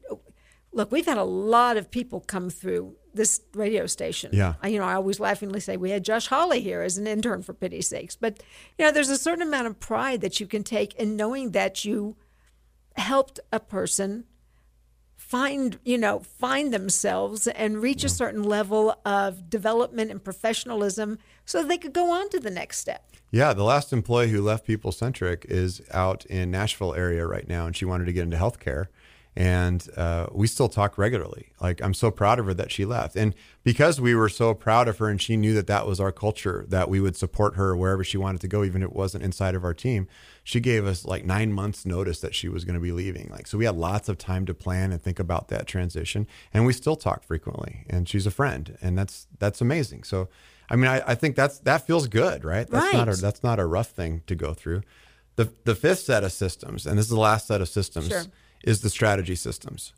[0.77, 4.31] Look, we've had a lot of people come through this radio station.
[4.35, 4.55] Yeah.
[4.63, 7.43] I, you know, I always laughingly say we had Josh Hawley here as an intern
[7.43, 8.15] for pity's sakes.
[8.15, 8.43] But,
[8.79, 11.87] you know, there's a certain amount of pride that you can take in knowing that
[11.87, 12.17] you
[12.95, 14.25] helped a person
[15.17, 21.65] find, you know, find themselves and reach a certain level of development and professionalism so
[21.65, 23.13] they could go on to the next step.
[23.33, 27.67] Yeah, the last employee who left People Centric is out in Nashville area right now,
[27.67, 28.87] and she wanted to get into healthcare.
[29.39, 31.49] And uh, we still talk regularly.
[31.61, 34.89] Like I'm so proud of her that she left, and because we were so proud
[34.89, 37.77] of her, and she knew that that was our culture, that we would support her
[37.77, 40.09] wherever she wanted to go, even if it wasn't inside of our team.
[40.43, 43.29] She gave us like nine months notice that she was going to be leaving.
[43.31, 46.65] Like so, we had lots of time to plan and think about that transition, and
[46.65, 47.85] we still talk frequently.
[47.91, 50.05] And she's a friend, and that's that's amazing.
[50.05, 50.29] So
[50.71, 52.67] I mean, I, I think that's that feels good, right?
[52.67, 53.21] That's not a Right.
[53.21, 54.81] that's not a rough thing to go through.
[55.35, 58.23] The the fifth set of systems, and this is the last set of systems, Sure.
[58.65, 59.93] Is the strategy systems.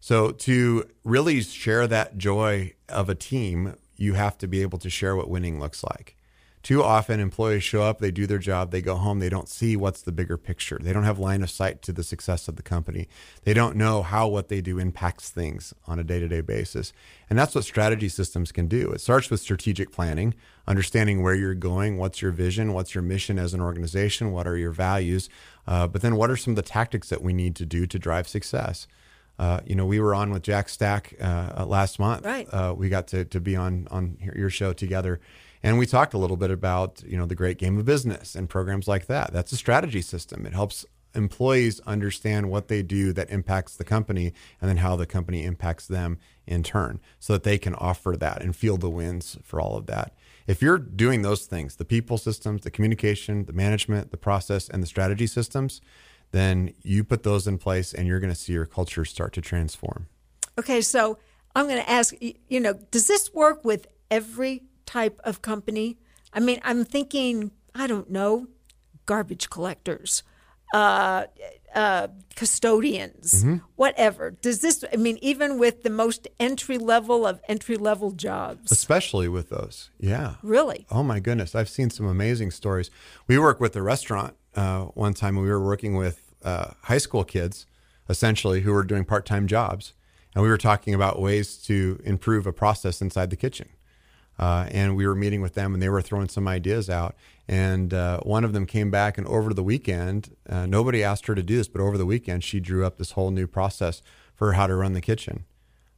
[0.00, 4.90] So to really share that joy of a team, you have to be able to
[4.90, 6.16] share what winning looks like.
[6.64, 9.76] Too often employees show up, they do their job, they go home, they don't see
[9.76, 10.78] what's the bigger picture.
[10.80, 13.06] They don't have line of sight to the success of the company.
[13.44, 16.94] They don't know how what they do impacts things on a day-to-day basis.
[17.28, 18.92] And that's what strategy systems can do.
[18.92, 20.32] It starts with strategic planning,
[20.66, 24.56] understanding where you're going, what's your vision, what's your mission as an organization, what are
[24.56, 25.28] your values,
[25.66, 27.98] uh, but then what are some of the tactics that we need to do to
[27.98, 28.86] drive success.
[29.38, 32.24] Uh, you know, we were on with Jack Stack uh, last month.
[32.24, 32.48] Right.
[32.50, 35.20] Uh, we got to, to be on on your show together,
[35.64, 38.48] and we talked a little bit about you know the great game of business and
[38.48, 39.32] programs like that.
[39.32, 40.46] That's a strategy system.
[40.46, 45.06] It helps employees understand what they do that impacts the company, and then how the
[45.06, 49.38] company impacts them in turn, so that they can offer that and feel the wins
[49.42, 50.14] for all of that.
[50.46, 54.82] If you're doing those things, the people systems, the communication, the management, the process, and
[54.82, 55.80] the strategy systems,
[56.32, 59.40] then you put those in place and you're going to see your culture start to
[59.40, 60.08] transform.
[60.58, 61.16] Okay, so
[61.56, 65.98] I'm going to ask you know, does this work with every type of company?
[66.32, 68.48] I mean, I'm thinking, I don't know,
[69.06, 70.22] garbage collectors,
[70.72, 71.24] uh,
[71.74, 73.44] uh, custodians,
[73.76, 74.30] whatever.
[74.30, 78.72] Does this, I mean, even with the most entry level of entry level jobs?
[78.72, 79.90] Especially with those.
[79.98, 80.34] Yeah.
[80.42, 80.86] Really?
[80.90, 81.54] Oh my goodness.
[81.54, 82.90] I've seen some amazing stories.
[83.26, 87.24] We work with a restaurant uh, one time we were working with uh, high school
[87.24, 87.66] kids,
[88.08, 89.94] essentially, who were doing part time jobs.
[90.34, 93.68] And we were talking about ways to improve a process inside the kitchen.
[94.38, 97.14] Uh, and we were meeting with them and they were throwing some ideas out.
[97.46, 101.34] And uh, one of them came back, and over the weekend, uh, nobody asked her
[101.34, 104.00] to do this, but over the weekend, she drew up this whole new process
[104.34, 105.44] for how to run the kitchen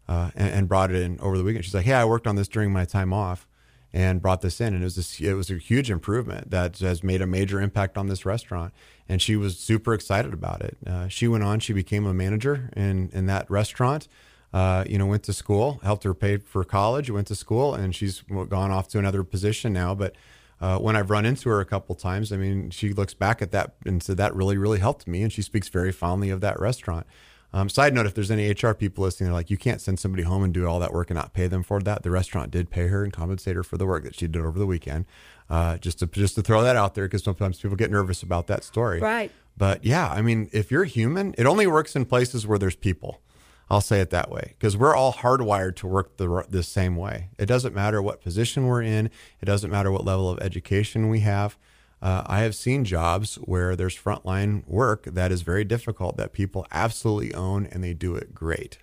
[0.09, 1.64] uh, and, and brought it in over the weekend.
[1.64, 3.46] She's like, "Hey, I worked on this during my time off,
[3.92, 7.05] and brought this in, and it was this, it was a huge improvement that has
[7.05, 8.75] made a major impact on this restaurant."
[9.09, 10.77] And she was super excited about it.
[10.85, 14.09] Uh, she went on; she became a manager in in that restaurant.
[14.52, 17.94] Uh, you know, went to school, helped her pay for college, went to school, and
[17.94, 19.94] she's gone off to another position now.
[19.94, 20.14] But
[20.61, 23.50] uh, when I've run into her a couple times, I mean, she looks back at
[23.50, 26.59] that and said that really, really helped me, and she speaks very fondly of that
[26.59, 27.06] restaurant.
[27.52, 30.24] Um, side note: If there's any HR people listening, they're like, you can't send somebody
[30.24, 32.02] home and do all that work and not pay them for that.
[32.02, 34.59] The restaurant did pay her and compensate her for the work that she did over
[34.59, 35.06] the weekend.
[35.48, 38.46] Uh, just to just to throw that out there, because sometimes people get nervous about
[38.48, 39.00] that story.
[39.00, 39.30] Right.
[39.56, 43.20] But yeah, I mean, if you're human, it only works in places where there's people.
[43.68, 47.31] I'll say it that way because we're all hardwired to work the the same way.
[47.38, 49.07] It doesn't matter what position we're in.
[49.40, 51.59] It doesn't matter what level of education we have.
[52.00, 56.66] Uh, I have seen jobs where there's frontline work that is very difficult that people
[56.70, 58.79] absolutely own and they do it great.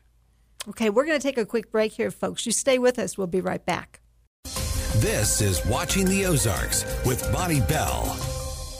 [0.67, 2.45] Okay, we're going to take a quick break here, folks.
[2.45, 3.17] You stay with us.
[3.17, 4.01] We'll be right back.
[4.97, 8.17] This is Watching the Ozarks with Bonnie Bell.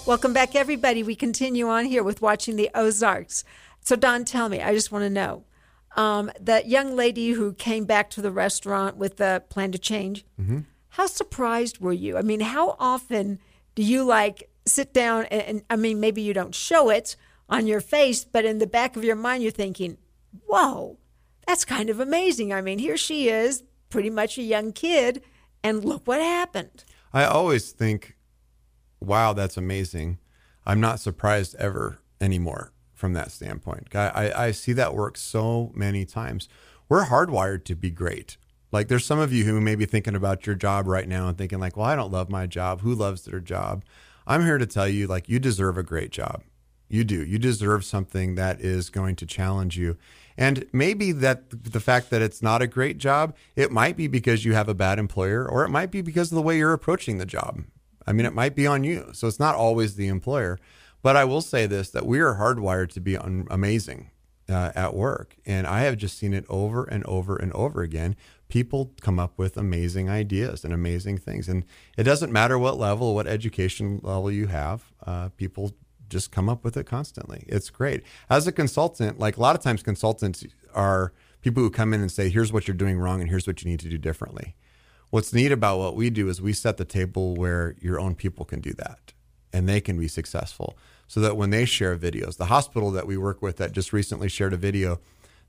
[0.05, 1.03] Welcome back, everybody.
[1.03, 3.43] We continue on here with watching the Ozarks.
[3.81, 5.43] So, Don, tell me, I just want to know
[5.95, 10.25] um, that young lady who came back to the restaurant with the plan to change,
[10.89, 12.17] how surprised were you?
[12.17, 13.39] I mean, how often
[13.75, 17.15] do you like sit down and, and, I mean, maybe you don't show it
[17.49, 19.97] on your face, but in the back of your mind, you're thinking,
[20.47, 20.97] whoa,
[21.47, 22.53] that's kind of amazing.
[22.53, 25.23] I mean, here she is, pretty much a young kid,
[25.63, 26.84] and look what happened.
[27.12, 28.15] I always think,
[28.99, 30.19] wow, that's amazing.
[30.65, 32.72] I'm not surprised ever anymore
[33.03, 33.93] from that standpoint.
[33.93, 36.47] I, I, I see that work so many times.
[36.87, 38.37] We're hardwired to be great.
[38.71, 41.37] Like there's some of you who may be thinking about your job right now and
[41.37, 42.79] thinking like, well, I don't love my job.
[42.79, 43.83] Who loves their job?
[44.25, 46.43] I'm here to tell you like you deserve a great job.
[46.87, 47.25] You do.
[47.25, 49.97] You deserve something that is going to challenge you.
[50.37, 54.45] And maybe that the fact that it's not a great job, it might be because
[54.45, 57.17] you have a bad employer, or it might be because of the way you're approaching
[57.17, 57.65] the job.
[58.07, 59.09] I mean, it might be on you.
[59.11, 60.57] So it's not always the employer.
[61.03, 64.09] But I will say this that we are hardwired to be un- amazing
[64.49, 65.35] uh, at work.
[65.45, 68.15] And I have just seen it over and over and over again.
[68.49, 71.47] People come up with amazing ideas and amazing things.
[71.47, 71.65] And
[71.97, 75.73] it doesn't matter what level, what education level you have, uh, people
[76.09, 77.45] just come up with it constantly.
[77.47, 78.03] It's great.
[78.29, 81.11] As a consultant, like a lot of times consultants are
[81.41, 83.69] people who come in and say, here's what you're doing wrong and here's what you
[83.69, 84.55] need to do differently.
[85.09, 88.45] What's neat about what we do is we set the table where your own people
[88.45, 89.12] can do that
[89.53, 90.75] and they can be successful
[91.07, 94.27] so that when they share videos, the hospital that we work with that just recently
[94.27, 94.99] shared a video,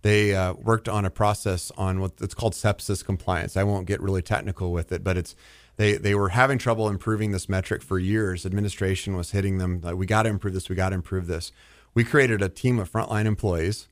[0.03, 3.57] they uh, worked on a process on what it's called sepsis compliance.
[3.57, 5.35] I won't get really technical with it, but it's
[5.77, 8.45] they they were having trouble improving this metric for years.
[8.45, 11.51] Administration was hitting them like, we got to improve this, we got to improve this.
[11.95, 13.89] We created a team of frontline employees.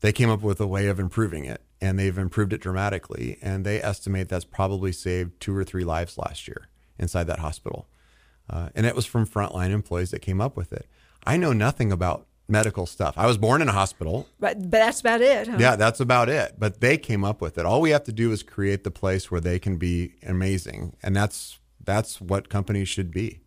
[0.00, 3.38] They came up with a way of improving it, and they've improved it dramatically.
[3.42, 7.88] And they estimate that's probably saved two or three lives last year inside that hospital.
[8.48, 10.86] Uh, and it was from frontline employees that came up with it.
[11.26, 13.14] I know nothing about medical stuff.
[13.16, 14.28] I was born in a hospital.
[14.38, 15.48] But but that's about it.
[15.48, 15.56] Huh?
[15.58, 16.54] Yeah, that's about it.
[16.58, 17.66] But they came up with it.
[17.66, 21.14] All we have to do is create the place where they can be amazing, and
[21.16, 23.40] that's that's what companies should be.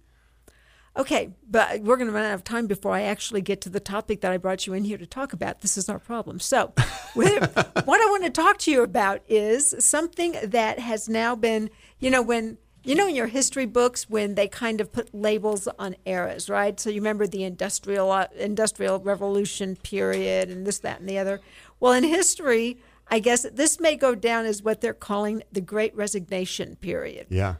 [0.97, 3.79] Okay, but we're going to run out of time before I actually get to the
[3.79, 5.61] topic that I brought you in here to talk about.
[5.61, 6.39] This is our problem.
[6.39, 6.73] So,
[7.13, 12.09] what I want to talk to you about is something that has now been, you
[12.09, 15.95] know, when you know in your history books when they kind of put labels on
[16.05, 21.07] eras right so you remember the industrial uh, industrial revolution period and this that and
[21.09, 21.39] the other
[21.79, 22.77] well in history
[23.09, 27.55] i guess this may go down as what they're calling the great resignation period Yeah.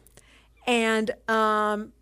[0.67, 1.93] and um,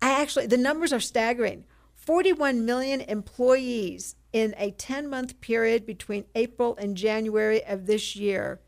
[0.00, 6.24] I actually the numbers are staggering 41 million employees in a 10 month period between
[6.34, 8.60] april and january of this year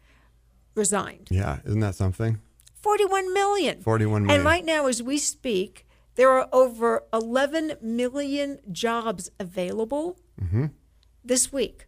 [0.75, 1.61] resigned Yeah.
[1.65, 2.41] Isn't that something?
[2.85, 3.81] 41 million.
[3.81, 4.41] 41 million.
[4.41, 10.67] And right now, as we speak, there are over 11 million jobs available Mm-hmm.
[11.25, 11.87] this week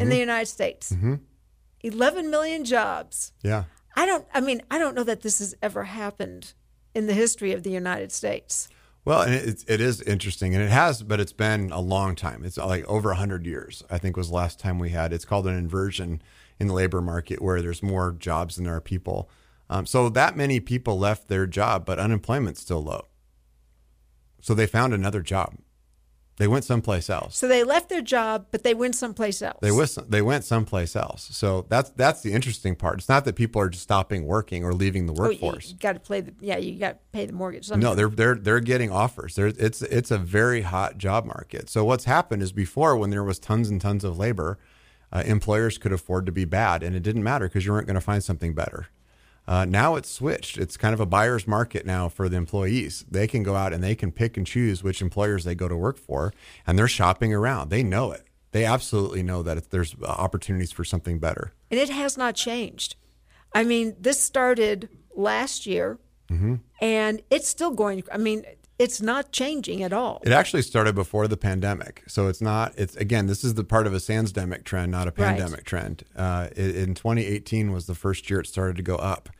[0.00, 0.92] in the United States.
[0.92, 1.16] Mm-hmm.
[1.82, 3.32] 11 million jobs.
[3.42, 3.64] Yeah.
[3.96, 6.54] I don't, I mean, I don't know that this has ever happened
[6.94, 8.68] in the history of the United States.
[9.04, 12.44] Well, and it, it is interesting, and it has, but it's been a long time.
[12.44, 15.12] It's like over 100 years, I think, was the last time we had.
[15.12, 16.22] It's called an inversion
[16.58, 19.28] in the labor market where there's more jobs than there are people.
[19.70, 23.06] Um, so that many people left their job, but unemployment's still low.
[24.40, 25.56] So they found another job.
[26.38, 27.36] They went someplace else.
[27.36, 29.58] So they left their job, but they went someplace else.
[29.60, 31.28] They went, they went someplace else.
[31.32, 32.98] So that's that's the interesting part.
[33.00, 35.70] It's not that people are just stopping working or leaving the Oh, you- workforce.
[35.72, 37.68] you got to play the, yeah, you got to pay the mortgage.
[37.72, 39.34] No, they're they're they're getting offers.
[39.34, 41.68] There, it's it's a very hot job market.
[41.68, 44.60] So what's happened is before, when there was tons and tons of labor,
[45.12, 47.96] uh, employers could afford to be bad, and it didn't matter because you weren't going
[47.96, 48.86] to find something better.
[49.48, 50.58] Uh, now it's switched.
[50.58, 53.04] It's kind of a buyer's market now for the employees.
[53.10, 55.76] They can go out and they can pick and choose which employers they go to
[55.76, 56.34] work for,
[56.66, 57.70] and they're shopping around.
[57.70, 58.24] They know it.
[58.52, 61.52] They absolutely know that if there's opportunities for something better.
[61.70, 62.96] And it has not changed.
[63.54, 65.98] I mean, this started last year
[66.30, 66.56] Mm-hmm.
[66.82, 68.02] and it's still going.
[68.12, 68.44] I mean,
[68.78, 70.20] it's not changing at all.
[70.26, 72.74] It actually started before the pandemic, so it's not.
[72.76, 75.16] It's again, this is the part of a sansdemic trend, not a Right.
[75.28, 76.04] pandemic trend.
[76.14, 79.30] Uh, in 2018 was the first year it started to go up.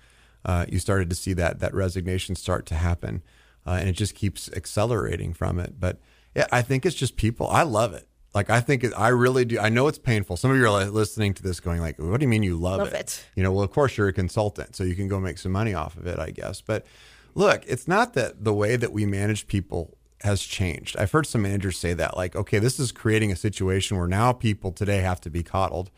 [0.48, 3.22] Uh, you started to see that that resignation start to happen,
[3.66, 5.74] uh, and it just keeps accelerating from it.
[5.78, 5.98] But
[6.34, 7.46] yeah, I think it's just people.
[7.48, 8.08] I love it.
[8.34, 9.58] Like I think it, I really do.
[9.58, 10.38] I know it's painful.
[10.38, 12.56] Some of you are li- listening to this, going like, "What do you mean you
[12.56, 13.26] love, Love it.
[13.36, 15.74] You know, well, of course you're a consultant, so you can go make some money
[15.74, 16.62] off of it, I guess.
[16.62, 16.86] But
[17.34, 20.96] look, it's not that the way that we manage people has changed.
[20.96, 24.32] I've heard some managers say that, like, okay, this is creating a situation where now
[24.32, 25.90] people today have to be coddled.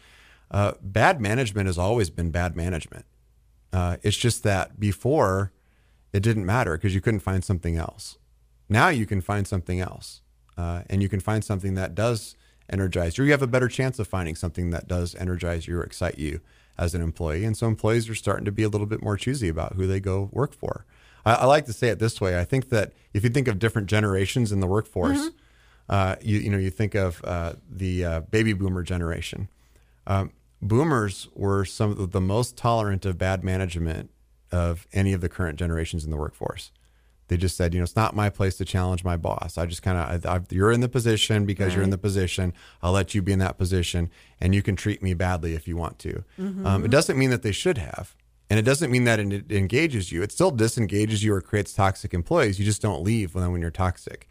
[0.51, 3.07] Uh, bad management has always been bad management.
[3.73, 5.53] Uh, it's just that before
[6.13, 8.19] it didn't matter because you couldn't find something else.
[8.69, 10.23] Now you can find something else,
[10.57, 12.37] uh, and you can find something that does
[12.69, 13.25] energize you.
[13.25, 16.41] You have a better chance of finding something that does energize you or excite you
[16.79, 17.45] as an employee.
[17.45, 20.01] And so employees are starting to be a little bit more choosy about who they
[20.01, 20.87] go work for.
[21.25, 22.39] I, I like to say it this way.
[22.39, 25.31] I think that if you think of different generations in the workforce,
[25.89, 29.49] uh, you you know you think of uh, the uh, baby boomer generation.
[30.07, 30.33] Um,
[30.63, 34.11] boomers were some of the most tolerant of bad management
[34.53, 36.73] of any of the current generations in the workforce.
[37.29, 39.57] They just said, you know, it's not my place to challenge my boss.
[39.57, 42.53] I just kind of, you're in the position because you're in the position.
[42.83, 45.77] I'll let you be in that position, and you can treat me badly if you
[45.77, 46.25] want to.
[46.67, 48.17] Um, it doesn't mean that they should have,
[48.51, 50.25] and it doesn't mean that it engages you.
[50.25, 52.59] It still disengages you or creates toxic employees.
[52.59, 54.29] You just don't leave when when you're toxic.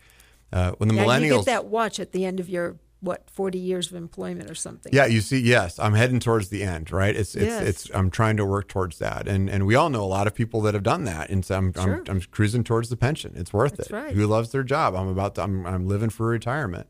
[0.52, 3.30] Uh, when the Yeah, millennials, you get that watch at the end of your what
[3.30, 4.92] forty years of employment or something.
[4.94, 7.16] Yeah, you see, yes, I'm heading towards the end, right?
[7.16, 7.68] It's it's Yes.
[7.68, 10.36] it's I'm trying to work towards that, and and we all know a lot of
[10.36, 12.04] people that have done that, and so I'm Sure.
[12.08, 13.34] I'm, I'm cruising towards the pension.
[13.36, 13.94] It's worth That's it.
[13.94, 14.14] right.
[14.16, 14.96] Who loves their job?
[14.96, 16.88] I'm about to, I'm I'm living for retirement.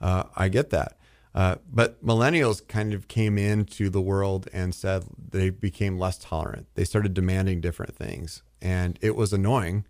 [0.00, 0.96] Uh, I get that,
[1.34, 6.68] uh, but millennials kind of came into the world and said they became less tolerant.
[6.74, 9.84] They started demanding different things, and it was annoying.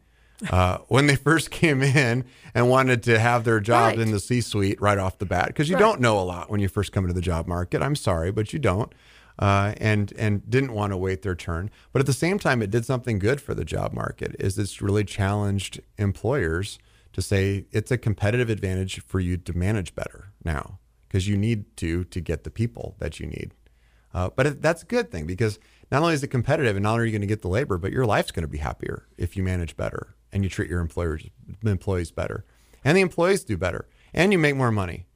[0.49, 2.24] Uh, when they first came in
[2.55, 3.99] and wanted to have their job Right.
[3.99, 5.80] in the C-suite right off the bat, because you Right.
[5.80, 7.82] don't know a lot when you first come into the job market.
[7.82, 8.93] I'm sorry, but you don't.
[9.38, 12.70] Uh, and and didn't want to wait their turn, but at the same time, it
[12.70, 14.36] did something good for the job market.
[14.38, 16.78] Is it's really challenged employers
[17.14, 20.78] to say it's a competitive advantage for you to manage better now
[21.09, 23.55] because you need to to get the people that you need.
[24.12, 25.59] Uh, but it, that's a good thing because
[25.91, 27.78] not only is it competitive and not only are you going to get the labor,
[27.78, 30.81] but your life's going to be happier if you manage better and you treat your
[30.81, 31.24] employers
[31.64, 32.45] employees better,
[32.85, 35.07] and the employees do better, and you make more money.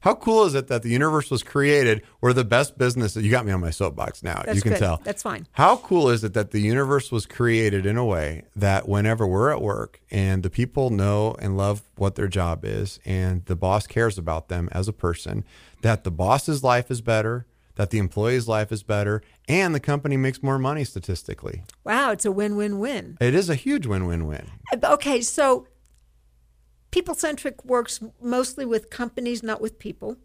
[0.00, 3.16] How cool is it that the universe was created where the best business?
[3.16, 4.42] You got me on my soapbox now.
[4.46, 4.78] That's you can good.
[4.78, 5.00] tell.
[5.04, 5.46] That's fine.
[5.52, 9.50] How cool is it that the universe was created in a way that whenever we're
[9.50, 13.86] at work and the people know and love what their job is and the boss
[13.86, 15.44] cares about them as a person,
[15.82, 17.44] that the boss's life is better,
[17.80, 21.62] that the employee's life is better, and the company makes more money statistically.
[21.82, 23.16] Wow, it's a win-win-win.
[23.22, 24.50] It is a huge win win win.
[24.84, 25.66] Okay, so
[26.90, 30.18] people centric works mostly with companies, not with people.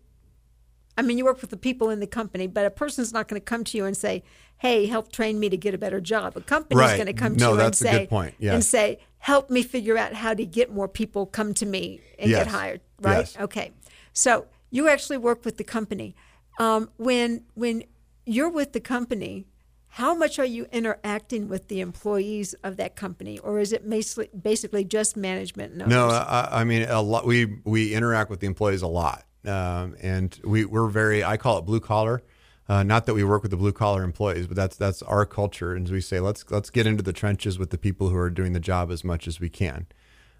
[0.97, 3.39] I mean, you work with the people in the company, but a person's not going
[3.39, 4.22] to come to you and say,
[4.58, 6.97] "Hey, help train me to get a better job." A company's Right.
[6.97, 8.08] going to come No, to you and say.
[8.38, 8.53] Yes.
[8.53, 12.30] and say, "Help me figure out how to get more people come to me and
[12.30, 12.43] Yes.
[12.43, 13.20] get hired." Right?
[13.20, 13.38] Yes.
[13.39, 13.72] Okay.
[14.12, 16.18] So you actually work with the company.
[16.60, 17.84] Um, when when
[18.26, 19.47] you're with the company,
[19.88, 24.84] how much are you interacting with the employees of that company, or is it basically
[24.84, 25.76] just management?
[25.76, 26.10] No.
[26.10, 27.26] I, I mean a lot.
[27.26, 31.24] We we interact with the employees a lot, um, and we we're very.
[31.24, 32.22] I call it blue collar.
[32.68, 35.74] Uh, not that we work with the blue collar employees, but that's that's our culture,
[35.74, 38.53] and we say let's let's get into the trenches with the people who are doing
[38.53, 39.86] the job as much as we can.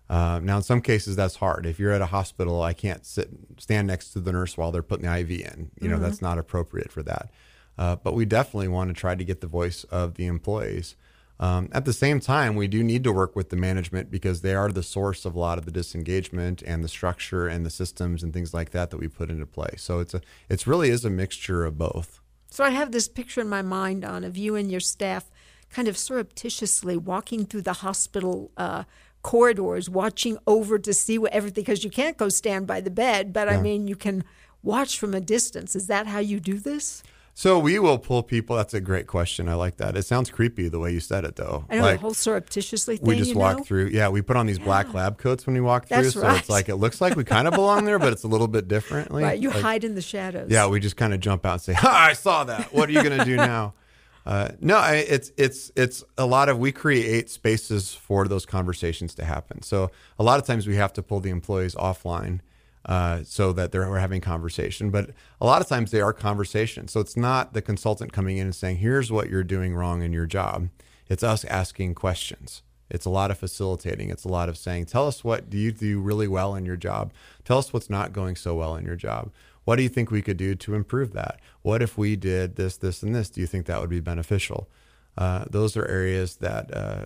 [0.10, 1.66] Uh, now, in some cases, that's hard.
[1.66, 4.84] If you're at a hospital, I can't sit stand next to the nurse while they're
[4.84, 5.72] putting the IV in.
[5.82, 7.32] You know, that's not appropriate for that.
[7.78, 10.96] Uh, but we definitely want to try to get the voice of the employees.
[11.38, 14.56] Um, at the same time, we do need to work with the management because they
[14.56, 18.24] are the source of a lot of the disengagement and the structure and the systems
[18.24, 19.74] and things like that that we put into play.
[19.78, 22.22] So it's a it's really is a mixture of both.
[22.50, 25.30] So I have this picture in my mind on of you and your staff
[25.70, 28.86] kind of surreptitiously walking through the hospital uh,
[29.26, 33.34] corridors, watching over to see what everything, because you can't go stand by the bed,
[33.34, 34.24] but I mean, you can
[34.62, 35.76] watch from a distance.
[35.76, 37.02] Is that how you do this?
[37.34, 38.56] So we will pull people.
[38.56, 39.50] That's a great question.
[39.50, 39.98] I like that.
[39.98, 41.66] It sounds creepy the way you said it, though.
[41.72, 43.06] I know Like, the whole surreptitiously thing.
[43.08, 43.64] we just walk know?
[43.64, 43.88] through.
[43.88, 46.40] Yeah, we put on these black lab coats when we walk through, That's so right.
[46.40, 48.68] it's like it looks like we kind of belong there, but it's a little bit
[48.68, 49.24] differently.
[49.24, 50.50] Right, you Like- hide in the shadows.
[50.52, 52.08] Yeah, we just kind of jump out and say, "Ha!
[52.12, 52.72] I saw that.
[52.72, 53.74] What are you going to do now?"
[54.26, 59.14] Uh, no, I, it's it's it's a lot of we create spaces for those conversations
[59.16, 59.62] to happen.
[59.62, 62.40] So a lot of times we have to pull the employees offline
[62.86, 64.90] uh, so that they're we're having conversation.
[64.90, 66.92] But a lot of times they are conversations.
[66.92, 70.12] So it's not the consultant coming in and saying, "Here's what you're doing wrong in
[70.12, 70.70] your job."
[71.08, 72.64] It's us asking questions.
[72.90, 74.10] It's a lot of facilitating.
[74.10, 76.78] It's a lot of saying, "Tell us what do you do really well in your
[76.78, 77.14] job.
[77.44, 79.32] Tell us what's not going so well in your job."
[79.66, 81.40] What do you think we could do to improve that?
[81.62, 83.30] What if we did this, this, and this?
[83.30, 84.70] Do you think that would be beneficial?
[85.18, 87.06] Uh, those are areas that uh,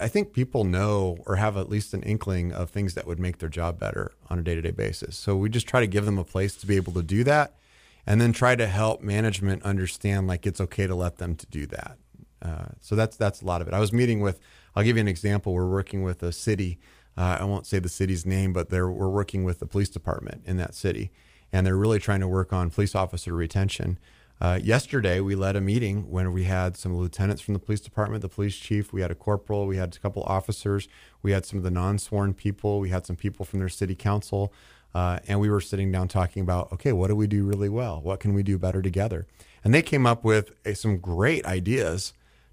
[0.00, 3.38] I think people know or have at least an inkling of things that would make
[3.38, 5.16] their job better on a day to day basis.
[5.16, 7.54] So we just try to give them a place to be able to do that
[8.06, 11.66] and then try to help management understand like it's okay to let them to do
[11.66, 11.96] that.
[12.42, 13.74] Uh, so that's that's a lot of it.
[13.74, 14.38] I was meeting with.
[14.74, 15.54] I'll give you an example.
[15.54, 16.78] We're working with a city.
[17.16, 20.58] Uh, I won't say the city's name, but we're working with the police department in
[20.58, 21.10] that city,
[21.52, 23.98] and they're really trying to work on police officer retention.
[24.38, 28.20] Uh, yesterday, we led a meeting when we had some lieutenants from the police department,
[28.20, 30.88] the police chief, we had a corporal, we had a couple officers,
[31.22, 34.52] we had some of the non-sworn people, we had some people from their city council,
[34.94, 38.00] uh, and we were sitting down talking about, okay, what do we do really well?
[38.02, 39.26] What can we do better together?
[39.64, 42.12] And they came up with some great ideas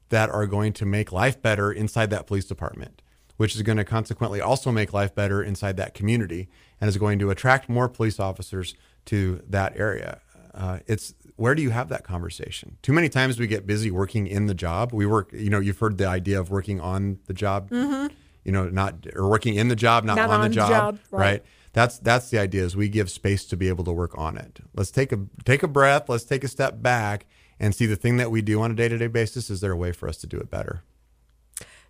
[0.10, 3.02] that are going to make life better inside that police department,
[3.38, 6.50] which is going to consequently also make life better inside that community
[6.84, 8.76] and is going to attract more police officers
[9.06, 10.20] to that area.
[10.54, 12.76] Uh, it's where do you have that conversation?
[12.82, 14.92] Too many times we get busy working in the job.
[14.92, 18.68] We work, you know, you've heard the idea of working on the job, you know,
[18.68, 21.20] not or working in the job, not, Not on, on the the job, job, right?
[21.20, 21.44] right.
[21.72, 22.66] That's that's the idea.
[22.66, 24.60] Is we give space to be able to work on it.
[24.76, 26.10] Let's take a take a breath.
[26.10, 27.28] Let's take a step back
[27.62, 29.50] and see the thing that we do on a day to day basis.
[29.50, 30.84] Is there a way for us to do it better?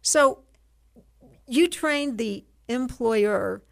[0.04, 0.44] So
[1.48, 3.64] you trained the employer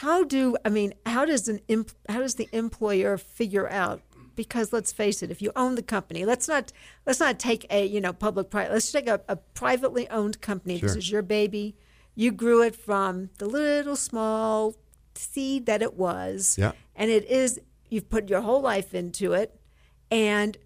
[0.00, 1.60] how do I mean how does an
[2.06, 4.02] how does the employer figure out?
[4.34, 6.70] Because let's face it if you own the company let's not
[7.06, 10.78] let's not take a you know public private let's take a, a privately owned company.
[10.78, 10.88] Sure.
[10.88, 11.76] this is your baby.
[12.14, 14.74] You grew it from the little small
[15.14, 16.56] seed that it was.
[16.58, 16.72] Yeah.
[16.94, 19.58] and it is you've put your whole life into it.
[20.10, 20.58] And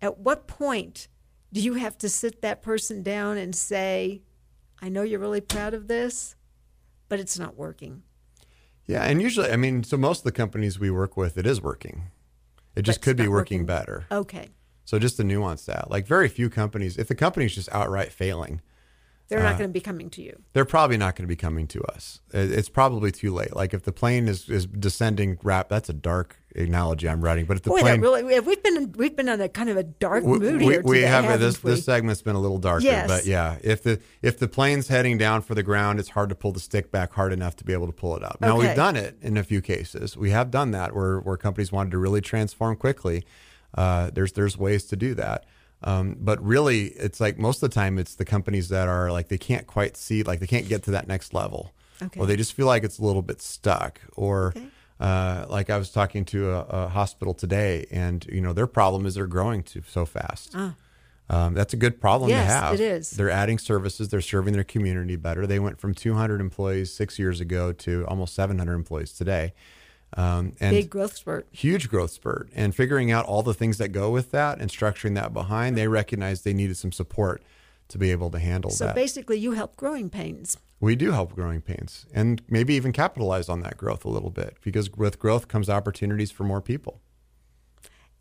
[0.00, 1.08] at what point
[1.52, 4.22] do you have to sit that person down and say
[4.80, 6.36] i know you're really proud of this
[7.10, 8.02] but it's not working
[8.86, 11.60] Yeah, and usually, I mean, so most of the companies we work with, it is
[11.60, 12.04] working.
[12.74, 13.66] It just could be working working.
[13.66, 14.06] better.
[14.10, 14.48] okay
[14.86, 18.62] So just to nuance that, like very few companies, if the company's just outright failing,
[19.28, 21.36] they're Uh, not going to be coming to you they're probably not going to be
[21.36, 22.20] coming to us.
[22.32, 23.54] It's probably too late.
[23.54, 27.44] Like if the plane is, is descending rap, that's a dark analogy I'm writing.
[27.46, 29.82] But if the boy plane, really we've been we've been on a kind of a
[29.82, 31.72] dark we, mood we, here we today, have this we?
[31.72, 32.84] this segment's been a little darker.
[32.84, 33.08] Yes.
[33.08, 36.34] But yeah, if the if the plane's heading down for the ground, it's hard to
[36.34, 38.38] pull the stick back hard enough to be able to pull it up.
[38.40, 38.68] Now Okay.
[38.68, 40.16] we've done it in a few cases.
[40.16, 43.24] We have done that where where companies wanted to really transform quickly.
[43.74, 45.44] Uh, there's there's ways to do that.
[45.82, 49.28] Um, but really, it's like most of the time, it's the companies that are like
[49.28, 51.72] they can't quite see, like they can't get to that next level,
[52.02, 52.20] Okay.
[52.20, 54.52] or they just feel like it's a little bit stuck, or
[55.00, 59.06] uh, like I was talking to a, a hospital today, and you know their problem
[59.06, 60.54] is they're growing too so fast.
[61.30, 62.34] Um, that's a good problem Ah.
[62.34, 62.74] Yes, to have.
[62.74, 63.10] it is.
[63.12, 64.08] They're adding services.
[64.08, 65.46] They're serving their community better.
[65.46, 69.54] They went from 200 employees six years ago to almost 700 employees today.
[70.16, 73.90] Um, and big growth spurt huge growth spurt and figuring out all the things that
[73.90, 77.44] go with that and structuring that behind they recognized they needed some support
[77.86, 81.12] to be able to handle so that So basically you help growing pains we do
[81.12, 85.18] help growing pains and maybe even capitalize on that growth a little bit because with
[85.18, 87.00] growth comes opportunities for more people.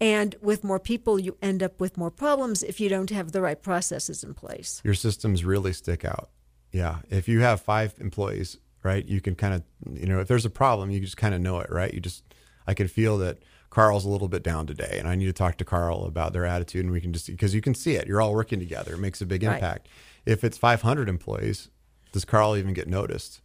[0.02, 3.42] And with more people you end up with more problems if you don't have the
[3.42, 4.82] right processes in place.
[4.84, 6.30] Your systems really stick out.
[6.72, 7.00] Yeah.
[7.10, 10.50] If you have five employees right you can kind of you know if there's a
[10.50, 11.94] problem you just kind of know it right?
[11.94, 12.24] You just
[12.68, 13.40] i can feel that
[13.70, 16.46] carl's a little bit down today and i need to talk to carl about their
[16.46, 18.08] attitude and we can just because you can see it.
[18.08, 18.94] You're all working together.
[18.94, 19.56] It makes a big Right.
[19.56, 19.88] impact.
[20.26, 21.70] If it's 500 employees
[22.12, 23.42] does carl even get noticed?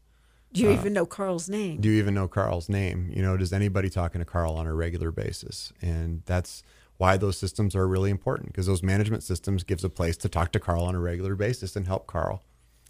[0.53, 1.81] Do you even know carl's name?
[1.81, 3.11] do you even know carl's name?
[3.13, 5.73] You know does anybody talking to carl on a regular basis?
[5.83, 6.63] And that's
[6.97, 10.53] why those systems are really important because those management systems gives a place to talk
[10.53, 12.43] to carl on a regular basis and help carl.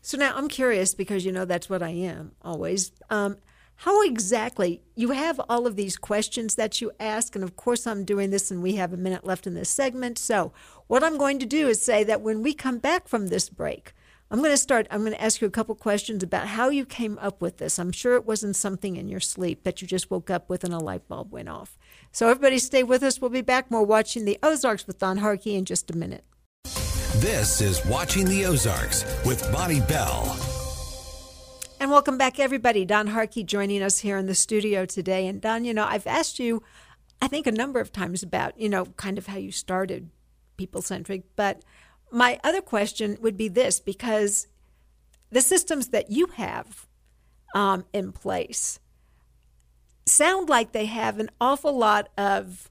[0.02, 2.92] So now I'm curious because you know that's what I am always.
[3.08, 3.38] Um,
[3.76, 8.04] how exactly you have all of these questions that you ask, and of course I'm
[8.04, 10.18] doing this, and we have a minute left in this segment.
[10.18, 10.52] So
[10.86, 13.94] what I'm going to do is say that when we come back from this break,
[14.30, 14.86] I'm going to start.
[14.90, 17.78] I'm going to ask you a couple questions about how you came up with this.
[17.78, 20.72] I'm sure it wasn't something in your sleep that you just woke up with and
[20.72, 21.78] a light bulb went off.
[22.10, 23.20] So everybody, stay with us.
[23.20, 26.24] We'll be back more watching the Ozarks with Don Harkey in just a minute.
[27.16, 30.36] This is Watching the Ozarks with Bonnie Bell.
[31.78, 32.86] And welcome back, everybody.
[32.86, 35.26] Don Harkey joining us here in the studio today.
[35.26, 36.62] And Don, you know, I've asked you,
[37.20, 40.08] I think, a number of times about, you know, kind of how you started
[40.56, 41.24] people centric.
[41.36, 41.62] But
[42.14, 44.46] my other question would be this because
[45.30, 46.86] the systems that you have
[47.54, 48.78] um, in place
[50.06, 52.70] sound like they have an awful lot of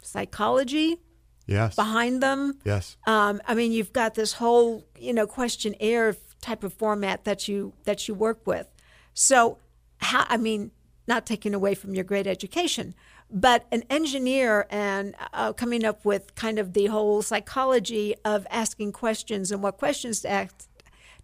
[0.00, 1.00] psychology
[1.46, 2.58] yes behind them.
[2.64, 7.48] yes Um, I mean, you've got this whole, you know, questionnaire type of format that
[7.48, 8.68] you that you work with.
[9.14, 9.58] So,
[9.98, 10.26] how?
[10.28, 10.70] I mean,
[11.06, 12.94] not taking away from your great education,
[13.34, 18.92] but an engineer and uh, coming up with kind of the whole psychology of asking
[18.92, 20.68] questions and what questions to ask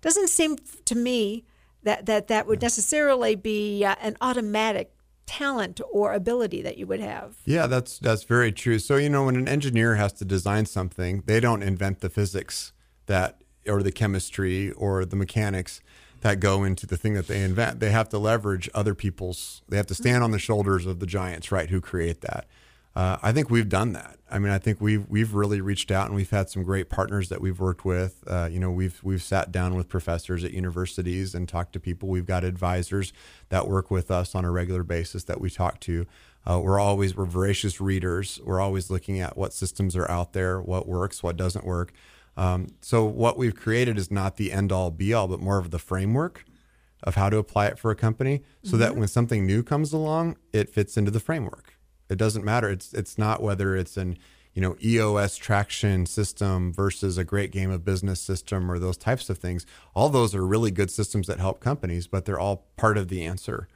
[0.01, 1.45] doesn't seem to me
[1.85, 4.93] that that that would necessarily be uh, an automatic
[5.25, 7.37] talent or ability that you would have.
[7.45, 8.81] Yeah, that's that's very true.
[8.81, 12.73] So you know, when an engineer has to design something, they don't invent the physics
[13.07, 15.81] that or the chemistry or the mechanics
[16.21, 17.81] that go into the thing that they invent.
[17.81, 19.62] They have to leverage other people's.
[19.68, 22.47] They have to stand on the shoulders of the giants, right, who create that.
[22.95, 24.18] Uh, I think we've done that.
[24.31, 27.29] I mean, I think we've we've really reached out and we've had some great partners
[27.29, 28.25] that we've worked with.
[28.27, 32.09] Uh, you know, we've we've sat down with professors at universities and talked to people.
[32.09, 33.12] We've got advisors
[33.49, 36.07] that work with us on a regular basis that we talk to.
[36.45, 38.41] Uh, we're always we're voracious readers.
[38.45, 41.93] We're always looking at what systems are out there, what works, what doesn't work.
[42.41, 45.70] Um, so what we've created is not the end all be all, but more of
[45.70, 46.47] the framework
[47.03, 50.38] of how to apply it for a company, so that when something new comes along,
[50.51, 51.74] it fits into the framework.
[52.09, 52.70] It doesn't matter.
[52.70, 54.16] It's it's not whether it's an
[54.55, 59.28] you know EOS traction system versus a great game of business system or those types
[59.28, 59.66] of things.
[59.95, 63.22] All those are really good systems that help companies, but they're all part of the
[63.22, 63.68] answer.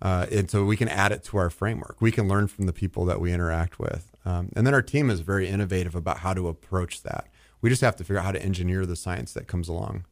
[0.00, 1.96] Uh, and so we can add it to our framework.
[2.00, 4.10] We can learn from the people that we interact with.
[4.24, 7.28] Um, and then our team is very innovative about how to approach that.
[7.66, 10.04] We just have to figure out how to engineer the science that comes along.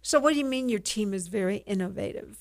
[0.00, 2.38] So, what do you mean your team is very innovative?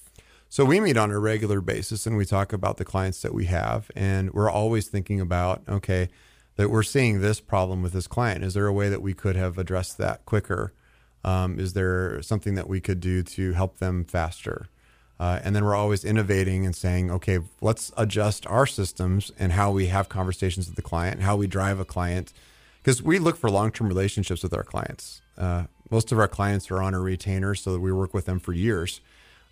[0.47, 3.43] So we meet on a regular basis and we talk about the clients that we
[3.47, 6.07] have, and we're always thinking about okay,
[6.55, 8.45] that we're seeing this problem with this client.
[8.45, 10.72] Is there a way that we could have addressed that quicker?
[11.26, 14.70] Um, is there something that we could do to help them faster?
[15.20, 19.72] Uh, and then we're always innovating and saying, okay, let's adjust our systems and how
[19.72, 22.32] we have conversations with the client, how we drive a client,
[22.86, 25.24] because we look for long-term relationships with our clients.
[25.40, 28.40] Uh, most of our clients are on a retainer, so that we work with them
[28.40, 29.02] for years.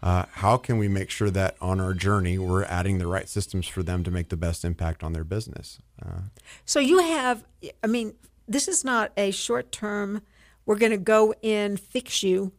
[0.04, 3.68] Uh, how can we make sure that on our journey we're adding the right systems
[3.68, 5.80] for them to make the best impact on their business?
[6.00, 6.20] Uh,
[6.64, 7.44] so you have,
[7.84, 8.14] I mean,
[8.48, 10.22] this is not a short-term.
[10.68, 12.52] We're going to go in, fix you,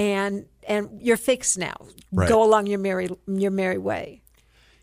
[0.00, 1.76] and and you're fixed now.
[2.10, 2.28] Right.
[2.28, 4.22] Go along your merry your merry way.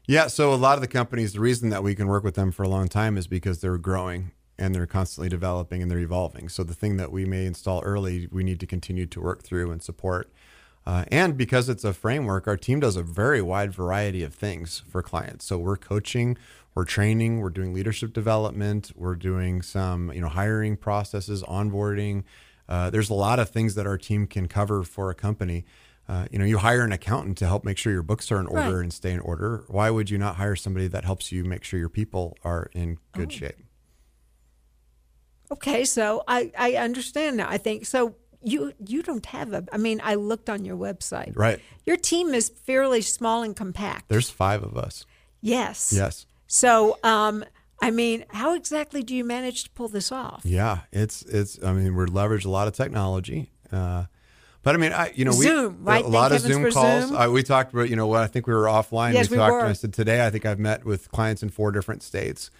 [0.07, 2.51] Yeah, so a lot of the companies, the reason that we can work with them
[2.51, 6.49] for a long time is because they're growing and they're constantly developing and they're evolving.
[6.49, 9.71] So the thing that we may install early, we need to continue to work through
[9.71, 10.31] and support.
[10.85, 14.83] Uh, and because it's a framework, our team does a very wide variety of things
[14.87, 15.43] for clients.
[15.45, 16.37] So we're coaching,
[16.75, 22.23] we're training, we're doing leadership development, we're doing some, you know, hiring processes, onboarding.
[22.69, 25.65] Uh, there's a lot of things that our team can cover for a company.
[26.07, 28.45] Uh, you know, you hire an accountant to help make sure your books are in
[28.45, 28.83] order Right.
[28.83, 29.63] and stay in order.
[29.67, 32.99] Why would you not hire somebody that helps you make sure your people are in
[33.13, 33.35] good Oh.
[33.35, 33.64] shape?
[35.51, 37.47] Okay, so I I understand now.
[37.49, 38.15] I think so.
[38.41, 39.63] You you don't have a.
[39.71, 41.33] I mean, I looked on your website.
[41.35, 41.59] Right.
[41.85, 44.09] Your team is fairly small and compact.
[44.09, 45.05] There's five of us.
[45.41, 45.93] yes.
[45.95, 46.25] Yes.
[46.47, 47.43] So, um,
[47.81, 50.41] I mean, how exactly do you manage to pull this off?
[50.43, 51.61] Yeah, it's it's.
[51.63, 54.05] I mean, we're leverage a lot of technology, uh,
[54.61, 56.05] but I mean, I you know, we Zoom, right?
[56.05, 57.07] a lot Thank of Zoom calls.
[57.07, 57.17] Zoom.
[57.17, 59.13] I, we talked about you know what I think we were offline.
[59.13, 59.53] Yes, we we talked.
[59.53, 59.59] were.
[59.61, 62.51] And I said today I think I've met with clients in four different states.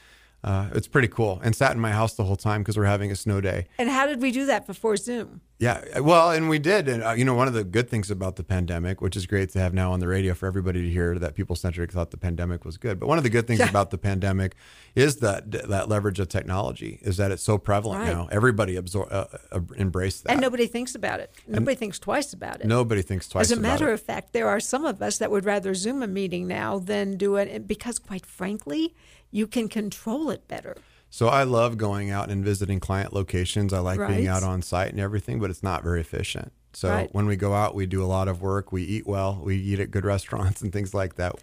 [0.46, 3.12] Uh, it's pretty cool, and sat in my house the whole time because we're having
[3.12, 3.66] a snow day.
[3.80, 5.41] And how did we do that before Zoom?
[5.58, 8.36] Yeah, well, and we did, and uh, you know, one of the good things about
[8.36, 11.18] the pandemic, which is great to have now on the radio for everybody to hear
[11.18, 13.00] that people centric thought the pandemic was good.
[13.00, 13.70] But one of the good things Yeah.
[13.70, 14.56] about the pandemic
[14.96, 18.14] is that that leverage of technology is that it's so prevalent Right.
[18.14, 18.28] now.
[18.32, 20.34] Everybody absor- uh, uh, embraced that.
[20.34, 21.34] And nobody thinks about it.
[21.48, 22.68] Nobody thinks twice about it.
[22.68, 23.50] Nobody thinks twice.
[23.50, 26.08] As a matter of fact, there are some of us that would rather Zoom a
[26.08, 28.93] meeting now than do it because, quite frankly,
[29.32, 30.76] you can control it better.
[31.10, 33.72] So I love going out and visiting client locations.
[33.74, 36.52] I like being out on site and everything, but it's not very efficient.
[36.74, 37.10] So Right.
[37.14, 38.72] when we go out, we do a lot of work.
[38.74, 39.40] We eat well.
[39.42, 41.36] We eat at good restaurants and things like that.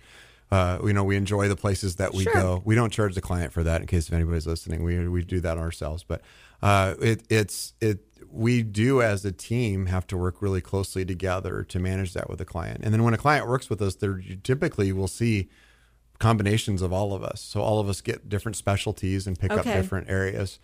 [0.51, 2.35] Uh, you know, we enjoy the places that we Sure.
[2.35, 2.63] go.
[2.67, 3.81] We don't charge the client for that.
[3.81, 6.05] In case if anybody's listening, we we do that ourselves.
[6.05, 6.21] But
[6.63, 11.63] uh, it it's it we do as a team have to work really closely together
[11.65, 12.81] to manage that with the client.
[12.83, 15.49] And then when a client works with us, you typically will see
[16.23, 17.41] combinations of all of us.
[17.41, 20.61] So all of us get different specialties and pick up different areas.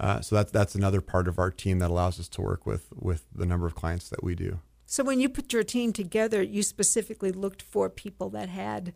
[0.00, 2.88] Uh, so that's that's another part of our team that allows us to work with
[2.98, 4.60] with the number of clients that we do.
[4.86, 8.94] So when you put your team together, you specifically looked for people that had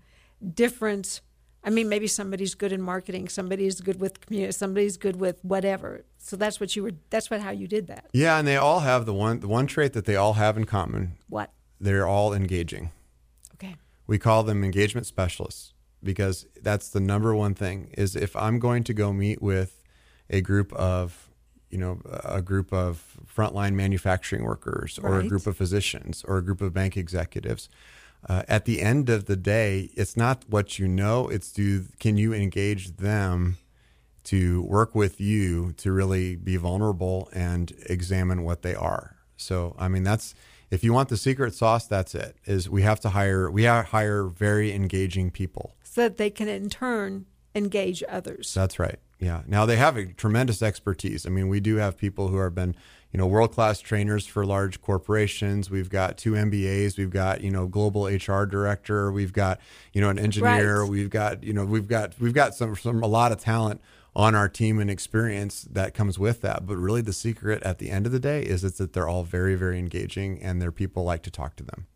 [0.54, 1.20] different.
[1.62, 6.04] I mean, maybe somebody's good in marketing, somebody's good with community, somebody's good with whatever.
[6.16, 6.92] So that's what you were.
[7.10, 8.06] That's what how you did that.
[8.14, 10.64] Yeah, and they all have the one the one trait that they all have in
[10.64, 11.18] common.
[11.28, 11.50] What?
[11.78, 12.90] They're all engaging.
[13.54, 13.76] Okay.
[14.06, 15.74] We call them engagement specialists
[16.06, 19.82] because that's the number one thing is if I'm going to go meet with
[20.30, 21.28] a group of
[21.70, 26.42] you know a group of frontline manufacturing workers or a group of physicians or a
[26.42, 27.68] group of bank executives
[28.28, 32.16] uh, at the end of the day it's not what you know it's do can
[32.16, 33.58] you engage them
[34.24, 39.16] to work with you to really be vulnerable and examine what they are.
[39.36, 40.34] So i mean that's
[40.70, 44.24] if you want the secret sauce that's it is we have to hire we hire
[44.24, 47.24] very engaging people So that they can in turn
[47.54, 48.52] engage others.
[48.52, 48.98] that's right.
[49.18, 49.44] Yeah.
[49.46, 51.24] Now they have a tremendous expertise.
[51.24, 52.76] I mean, we do have people who have been,
[53.12, 55.70] you know, world class trainers for large corporations.
[55.70, 56.98] We've got two MBAs.
[56.98, 59.10] We've got, you know, global HR director.
[59.10, 59.58] We've got,
[59.94, 60.82] you know, an engineer.
[60.82, 60.90] Right.
[60.90, 63.80] We've got, you know, we've got we've got some some a lot of talent
[64.14, 66.66] on our team and experience that comes with that.
[66.66, 69.24] But really, the secret at the end of the day is it's that they're all
[69.24, 71.86] very very engaging and their people like to talk to them.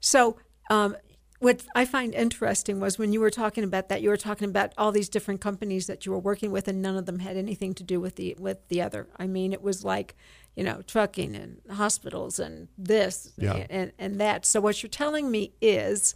[0.00, 0.38] So,
[0.70, 0.96] um,
[1.42, 4.72] what I find interesting was when you were talking about that, you were talking about
[4.78, 7.74] all these different companies that you were working with, and none of them had anything
[7.74, 9.08] to do with the with the other.
[9.16, 10.14] I mean, it was like,
[10.54, 13.66] you know, trucking and hospitals and this Yeah.
[13.68, 14.46] and and that.
[14.46, 16.14] So, what you're telling me is,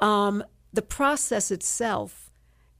[0.00, 0.42] um,
[0.72, 2.30] the process itself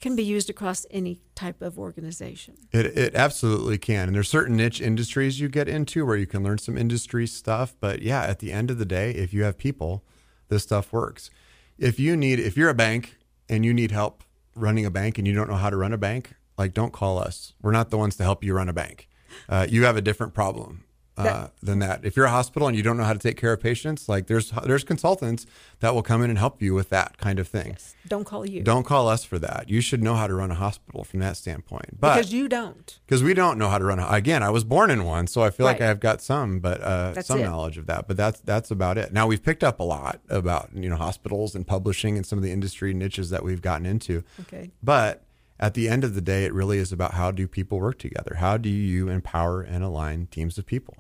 [0.00, 2.56] can be used across any type of organization.
[2.72, 4.08] It, it absolutely can.
[4.08, 7.74] And there's certain niche industries you get into where you can learn some industry stuff.
[7.80, 10.02] But yeah, at the end of the day, if you have people,
[10.48, 11.30] this stuff works.
[11.78, 13.16] If you need, if you're a bank
[13.48, 14.22] and you need help
[14.54, 17.18] running a bank and you don't know how to run a bank, like don't call
[17.18, 17.54] us.
[17.60, 19.08] We're not the ones to help you run a bank.
[19.48, 20.84] Uh, you have a different problem.
[21.26, 22.04] Uh, than that.
[22.04, 24.26] If you're a hospital and you don't know how to take care of patients, like
[24.26, 25.46] there's there's consultants
[25.80, 27.76] that will come in and help you with that kind of thing.
[28.08, 28.62] Don't call you.
[28.62, 29.68] Don't call us for that.
[29.68, 32.00] You should know how to run a hospital from that standpoint.
[32.00, 32.98] But because you don't.
[33.06, 33.98] because we don't know how to run.
[33.98, 36.80] A, again, I was born in one, so I feel like I've got some, but
[36.80, 37.44] uh, some it.
[37.44, 38.08] knowledge of that.
[38.08, 39.12] But that's that's about it.
[39.12, 42.42] Now we've picked up a lot about you know hospitals and publishing and some of
[42.42, 44.24] the industry niches that we've gotten into.
[44.40, 44.70] Okay.
[44.82, 45.24] But
[45.62, 48.36] at the end of the day, it really is about how do people work together?
[48.40, 50.96] How do you empower and align teams of people?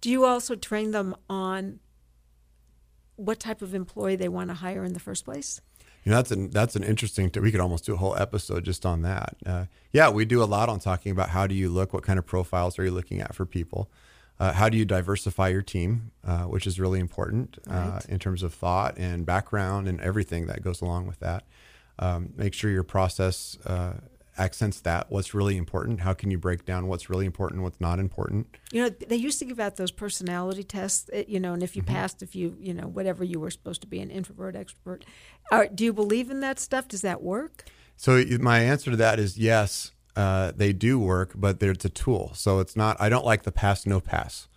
[0.00, 1.80] Do you also train them on
[3.16, 5.60] what type of employee they want to hire in the first place?
[6.04, 7.30] You know, that's an that's an interesting.
[7.42, 9.36] we could almost do a whole episode just on that.
[9.44, 12.18] Uh, yeah, we do a lot on talking about how do you look, what kind
[12.18, 13.90] of profiles are you looking at for people,
[14.38, 18.06] uh, how do you diversify your team, uh, which is really important uh, Right.
[18.08, 21.44] in terms of thought and background and everything that goes along with that.
[21.98, 23.94] Um, make sure your process uh,
[24.38, 25.10] accents that.
[25.10, 26.00] What's really important?
[26.00, 28.56] How can you break down what's really important, what's not important?
[28.72, 31.70] You know, they used to give out those personality tests, eh, you know, and if
[31.70, 31.78] Mm-hmm.
[31.78, 35.02] you passed, if you, you know, whatever you were supposed to be, an introvert, extrovert.
[35.50, 36.88] Uh, do you believe in that stuff?
[36.88, 37.64] Does that work?
[37.96, 42.32] So my answer to that is yes, uh, they do work, but it's a tool.
[42.34, 42.96] So it's not.
[43.00, 44.48] I don't like the pass no pass.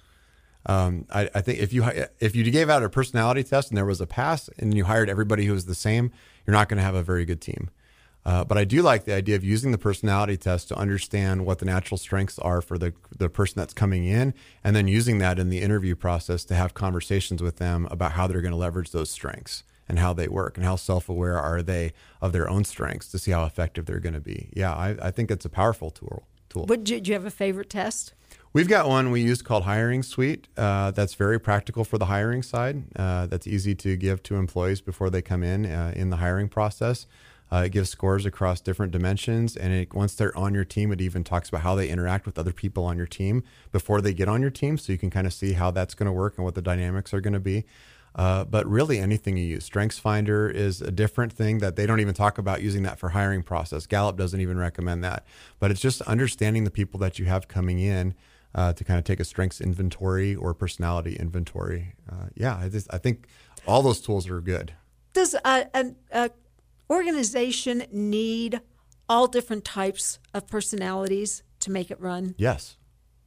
[0.65, 1.83] Um, I, I think if you
[2.19, 5.09] if you gave out a personality test and there was a pass and you hired
[5.09, 6.11] everybody who was the same,
[6.45, 7.71] you're not going to have a very good team.
[8.25, 11.59] Uh, but I do like the idea of using the personality test to understand what
[11.59, 15.39] the natural strengths are for the the person that's coming in, and then using that
[15.39, 18.91] in the interview process to have conversations with them about how they're going to leverage
[18.91, 22.63] those strengths and how they work and how self aware are they of their own
[22.63, 24.49] strengths to see how effective they're going to be.
[24.55, 26.27] Yeah, I, I think it's a powerful tool.
[26.49, 26.65] Tool.
[26.69, 28.13] You, do you have a favorite test?
[28.53, 30.49] We've got one we use called Hiring Suite.
[30.57, 32.83] Uh, that's very practical for the hiring side.
[32.97, 36.49] Uh, that's easy to give to employees before they come in uh, in the hiring
[36.49, 37.07] process.
[37.51, 41.01] Uh, it gives scores across different dimensions, and it, once they're on your team, it
[41.01, 44.29] even talks about how they interact with other people on your team before they get
[44.29, 46.45] on your team, so you can kind of see how that's going to work and
[46.45, 47.65] what the dynamics are going to be.
[48.13, 52.01] Uh, but really, anything you use, Strengths Finder is a different thing that they don't
[52.01, 53.85] even talk about using that for hiring process.
[53.85, 55.25] Gallup doesn't even recommend that,
[55.59, 58.13] but it's just understanding the people that you have coming in
[58.53, 61.95] uh, to kind of take a strengths inventory or personality inventory.
[62.09, 63.27] Uh, yeah, I, just, I think
[63.65, 64.73] all those tools are good.
[65.13, 66.31] Does an a
[66.91, 68.61] organization need
[69.09, 72.35] all different types of personalities to make it run?
[72.37, 72.77] Yes,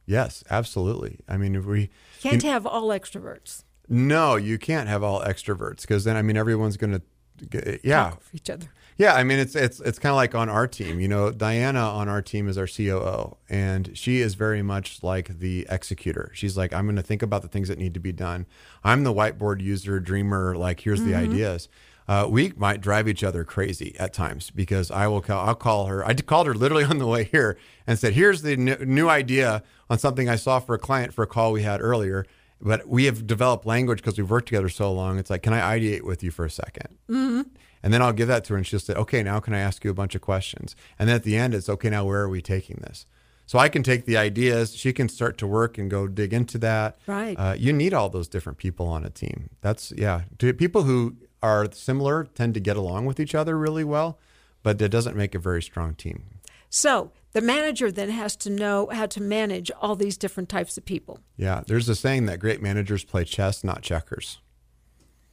[0.05, 1.19] yes, absolutely.
[1.27, 1.89] I mean, if we
[2.21, 6.77] Can't have all extroverts no, you can't have all extroverts because then I mean everyone's
[6.77, 8.67] going to yeah talk for each other.
[8.97, 10.99] Yeah, I mean it's it's it's kind of like on our team.
[10.99, 15.39] You know, Diana on our team is our COO, and she is very much like
[15.39, 16.31] the executor.
[16.33, 18.45] She's like, I'm going to think about the things that need to be done.
[18.83, 20.55] I'm the whiteboard user, dreamer.
[20.55, 21.31] Like, here's the mm-hmm.
[21.31, 21.67] ideas.
[22.07, 25.47] Uh, we might drive each other crazy at times because I will call.
[25.47, 26.05] I'll call her.
[26.05, 29.63] I called her literally on the way here and said, "Here's the new, new idea
[29.89, 32.25] on something I saw for a client for a call we had earlier."
[32.61, 35.19] But we have developed language because we've worked together so long.
[35.19, 37.41] It's like, can I ideate with you for a 2nd Mm-hmm.
[37.83, 39.83] And then I'll give that to her and she'll say, okay, now can I ask
[39.83, 40.75] you a bunch of questions?
[40.97, 43.05] And then at the end, it's okay, now where are we taking this?
[43.45, 46.57] So I can take the ideas, she can start to work and go dig into
[46.59, 46.97] that.
[47.05, 47.35] Right.
[47.37, 49.51] Uh, you need all those different people on a team.
[49.61, 50.21] That's, yeah.
[50.39, 54.17] To people who are similar tend to get along with each other really well,
[54.63, 56.23] but that doesn't make a very strong team.
[56.69, 60.85] So the manager then has to know how to manage all these different types of
[60.85, 61.19] people.
[61.37, 61.61] Yeah.
[61.65, 64.39] There's a saying that great managers play chess, not checkers.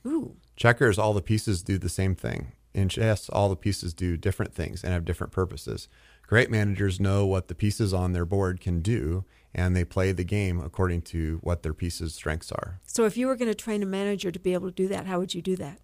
[0.07, 0.37] Ooh.
[0.55, 2.53] Checkers, all the pieces do the same thing.
[2.75, 5.89] In chess, all the pieces do different things and have different purposes.
[6.27, 10.25] Great managers know what the pieces on their board can do, and they play the
[10.25, 12.81] game according to what their pieces' strengths are.
[12.85, 15.07] So if you were going to train a manager to be able to do that,
[15.07, 15.79] how would you do that?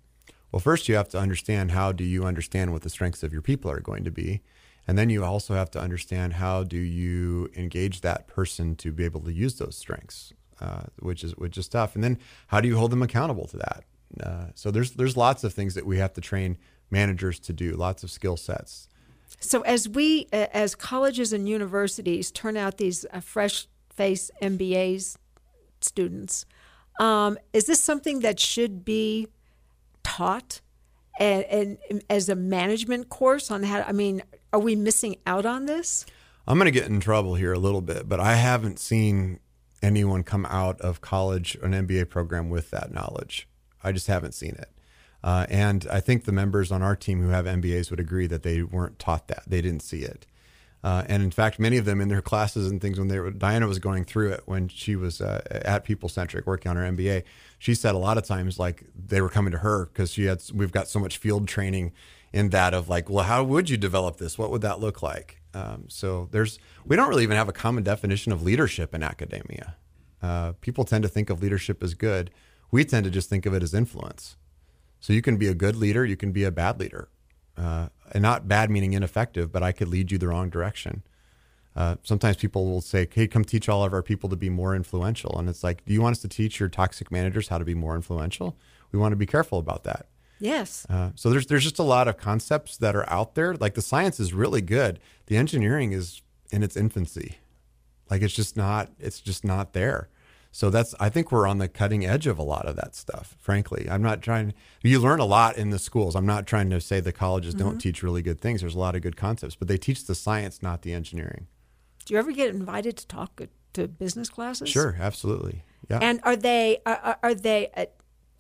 [0.51, 3.43] Well, first you have to understand how do you understand what the strengths of your
[3.43, 4.41] people are going to be,
[4.87, 9.05] and then you also have to understand how do you engage that person to be
[9.05, 11.95] able to use those strengths, uh, which is which is tough.
[11.95, 13.85] And then how do you hold them accountable to that?
[14.23, 16.57] Uh, so there's there's lots of things that we have to train
[16.91, 18.89] managers to do, lots of skill sets.
[19.41, 25.17] So as we, uh, as colleges and universities turn out these uh, fresh face MBAs
[25.81, 26.47] students,
[26.99, 29.29] um, is this something that should be
[30.09, 30.61] taught
[31.19, 33.83] and, and as a management course on how?
[33.83, 36.07] I mean, are we missing out on this?
[36.47, 39.41] I'm going to get in trouble here a little bit, but I haven't seen
[39.83, 43.49] anyone come out of college an MBA program with that knowledge.
[43.85, 44.71] I just haven't seen it.
[45.23, 48.45] Uh, and I think the members on our team who have MBAs would agree that
[48.45, 49.43] they weren't taught that.
[49.47, 50.27] They didn't see it.
[50.85, 53.31] Uh, and in fact, many of them in their classes and things when they were,
[53.31, 56.85] Diana was going through it when she was uh, at People Centric working on her
[56.85, 57.25] MBA,
[57.59, 60.41] she said a lot of times like they were coming to her because she had,
[60.55, 61.93] we've got so much field training
[62.33, 64.39] in that of like, well, how would you develop this?
[64.39, 65.41] What would that look like?
[65.53, 69.75] Um, so there's, we don't really even have a common definition of leadership in academia.
[70.23, 72.31] Uh, people tend to think of leadership as good.
[72.71, 74.37] We tend to just think of it as influence.
[75.01, 77.09] So you can be a good leader, you can be a bad leader.
[77.59, 81.03] Uh, and not bad meaning ineffective, but I could lead you the wrong direction.
[81.77, 84.75] Uh, sometimes people will say, "Hey, come teach all of our people to be more
[84.75, 87.65] influential," and it's like, "Do you want us to teach your toxic managers how to
[87.65, 88.57] be more influential?"
[88.93, 90.07] We want to be careful about that.
[90.41, 90.87] Yes.
[90.89, 93.55] Uh, so there's there's just a lot of concepts that are out there.
[93.55, 95.01] Like the science is really good.
[95.27, 97.39] The engineering is in its infancy.
[98.11, 100.09] Like it's just not it's just not there.
[100.59, 103.37] So that's I think we're on the cutting edge of a lot of that stuff.
[103.39, 104.55] Frankly, I'm not trying.
[104.83, 106.17] You learn a lot in the schools.
[106.17, 107.63] I'm not trying to say the colleges mm-hmm.
[107.63, 108.63] don't teach really good things.
[108.63, 111.47] There's a lot of good concepts, but they teach the science, not the engineering.
[112.05, 113.41] Do you ever get invited to talk
[113.75, 114.69] to business classes?
[114.69, 115.63] Sure, absolutely.
[115.89, 116.01] Yeah.
[116.03, 117.69] And are they are, are they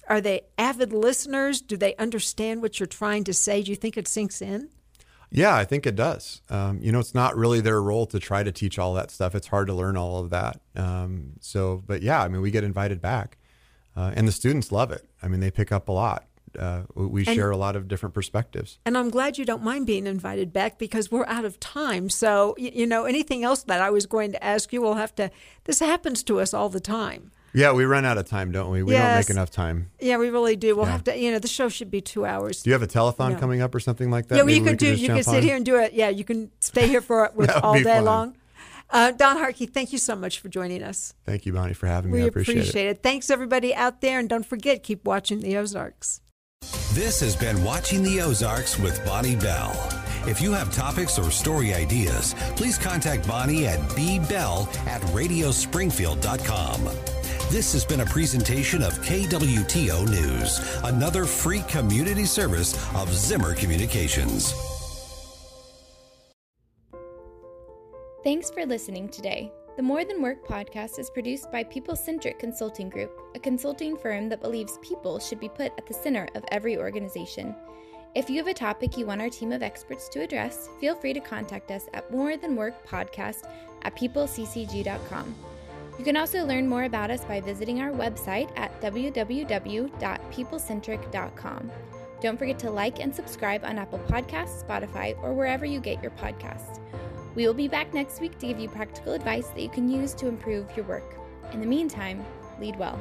[0.08, 1.60] are they avid listeners?
[1.60, 3.62] Do they understand what you're trying to say?
[3.62, 4.70] Do you think it sinks in?
[5.30, 6.40] Yeah, I think it does.
[6.48, 9.34] Um, you know, it's not really their role to try to teach all that stuff.
[9.34, 10.60] It's hard to learn all of that.
[10.74, 13.36] Um, so, but yeah, I mean, we get invited back,
[13.96, 15.08] uh, and the students love it.
[15.22, 16.24] I mean, they pick up a lot.
[16.58, 18.78] Uh, we and, share a lot of different perspectives.
[18.86, 22.08] And I'm glad you don't mind being invited back because we're out of time.
[22.08, 25.30] So, you know, anything else that I was going to ask you, we'll have to.
[25.64, 27.32] This happens to us all the time.
[27.54, 28.82] Yeah, we run out of time, don't we?
[28.82, 29.02] We yes.
[29.02, 29.90] don't make enough time.
[30.00, 30.76] Yeah, we really do.
[30.76, 30.92] We'll yeah.
[30.92, 31.18] have to.
[31.18, 32.62] You know, the show should be two hours.
[32.62, 33.38] Do you have a telethon no.
[33.38, 34.36] coming up or something like that?
[34.36, 34.94] Yeah, well, you could do.
[34.94, 35.92] You can sit here and do it.
[35.92, 38.04] Yeah, you can stay here for it with all day fun.
[38.04, 38.36] long.
[38.90, 41.12] Uh, Don Harkey, thank you so much for joining us.
[41.24, 42.18] Thank you, Bonnie, for having me.
[42.18, 42.96] We I appreciate, appreciate it.
[42.96, 43.02] it.
[43.02, 44.18] Thanks, everybody out there.
[44.18, 46.22] And don't forget, keep watching the Ozarks.
[46.92, 49.72] This has been Watching the Ozarks with Bonnie Bell.
[50.26, 57.17] If you have topics or story ideas, please contact Bonnie at bbell at radiospringfield.com.
[57.50, 64.52] This has been a presentation of KWTO News, another free community service of Zimmer Communications.
[68.22, 69.50] Thanks for listening today.
[69.78, 74.28] The More Than Work podcast is produced by People Centric Consulting Group, a consulting firm
[74.28, 77.54] that believes people should be put at the center of every organization.
[78.14, 81.14] If you have a topic you want our team of experts to address, feel free
[81.14, 83.48] to contact us at More Than Work Podcast
[83.84, 85.34] at peopleccg.com.
[85.98, 91.72] You can also learn more about us by visiting our website at www.peoplecentric.com.
[92.20, 96.10] Don't forget to like and subscribe on Apple Podcasts, Spotify, or wherever you get your
[96.12, 96.80] podcasts.
[97.34, 100.14] We will be back next week to give you practical advice that you can use
[100.14, 101.14] to improve your work.
[101.52, 102.24] In the meantime,
[102.60, 103.00] lead well.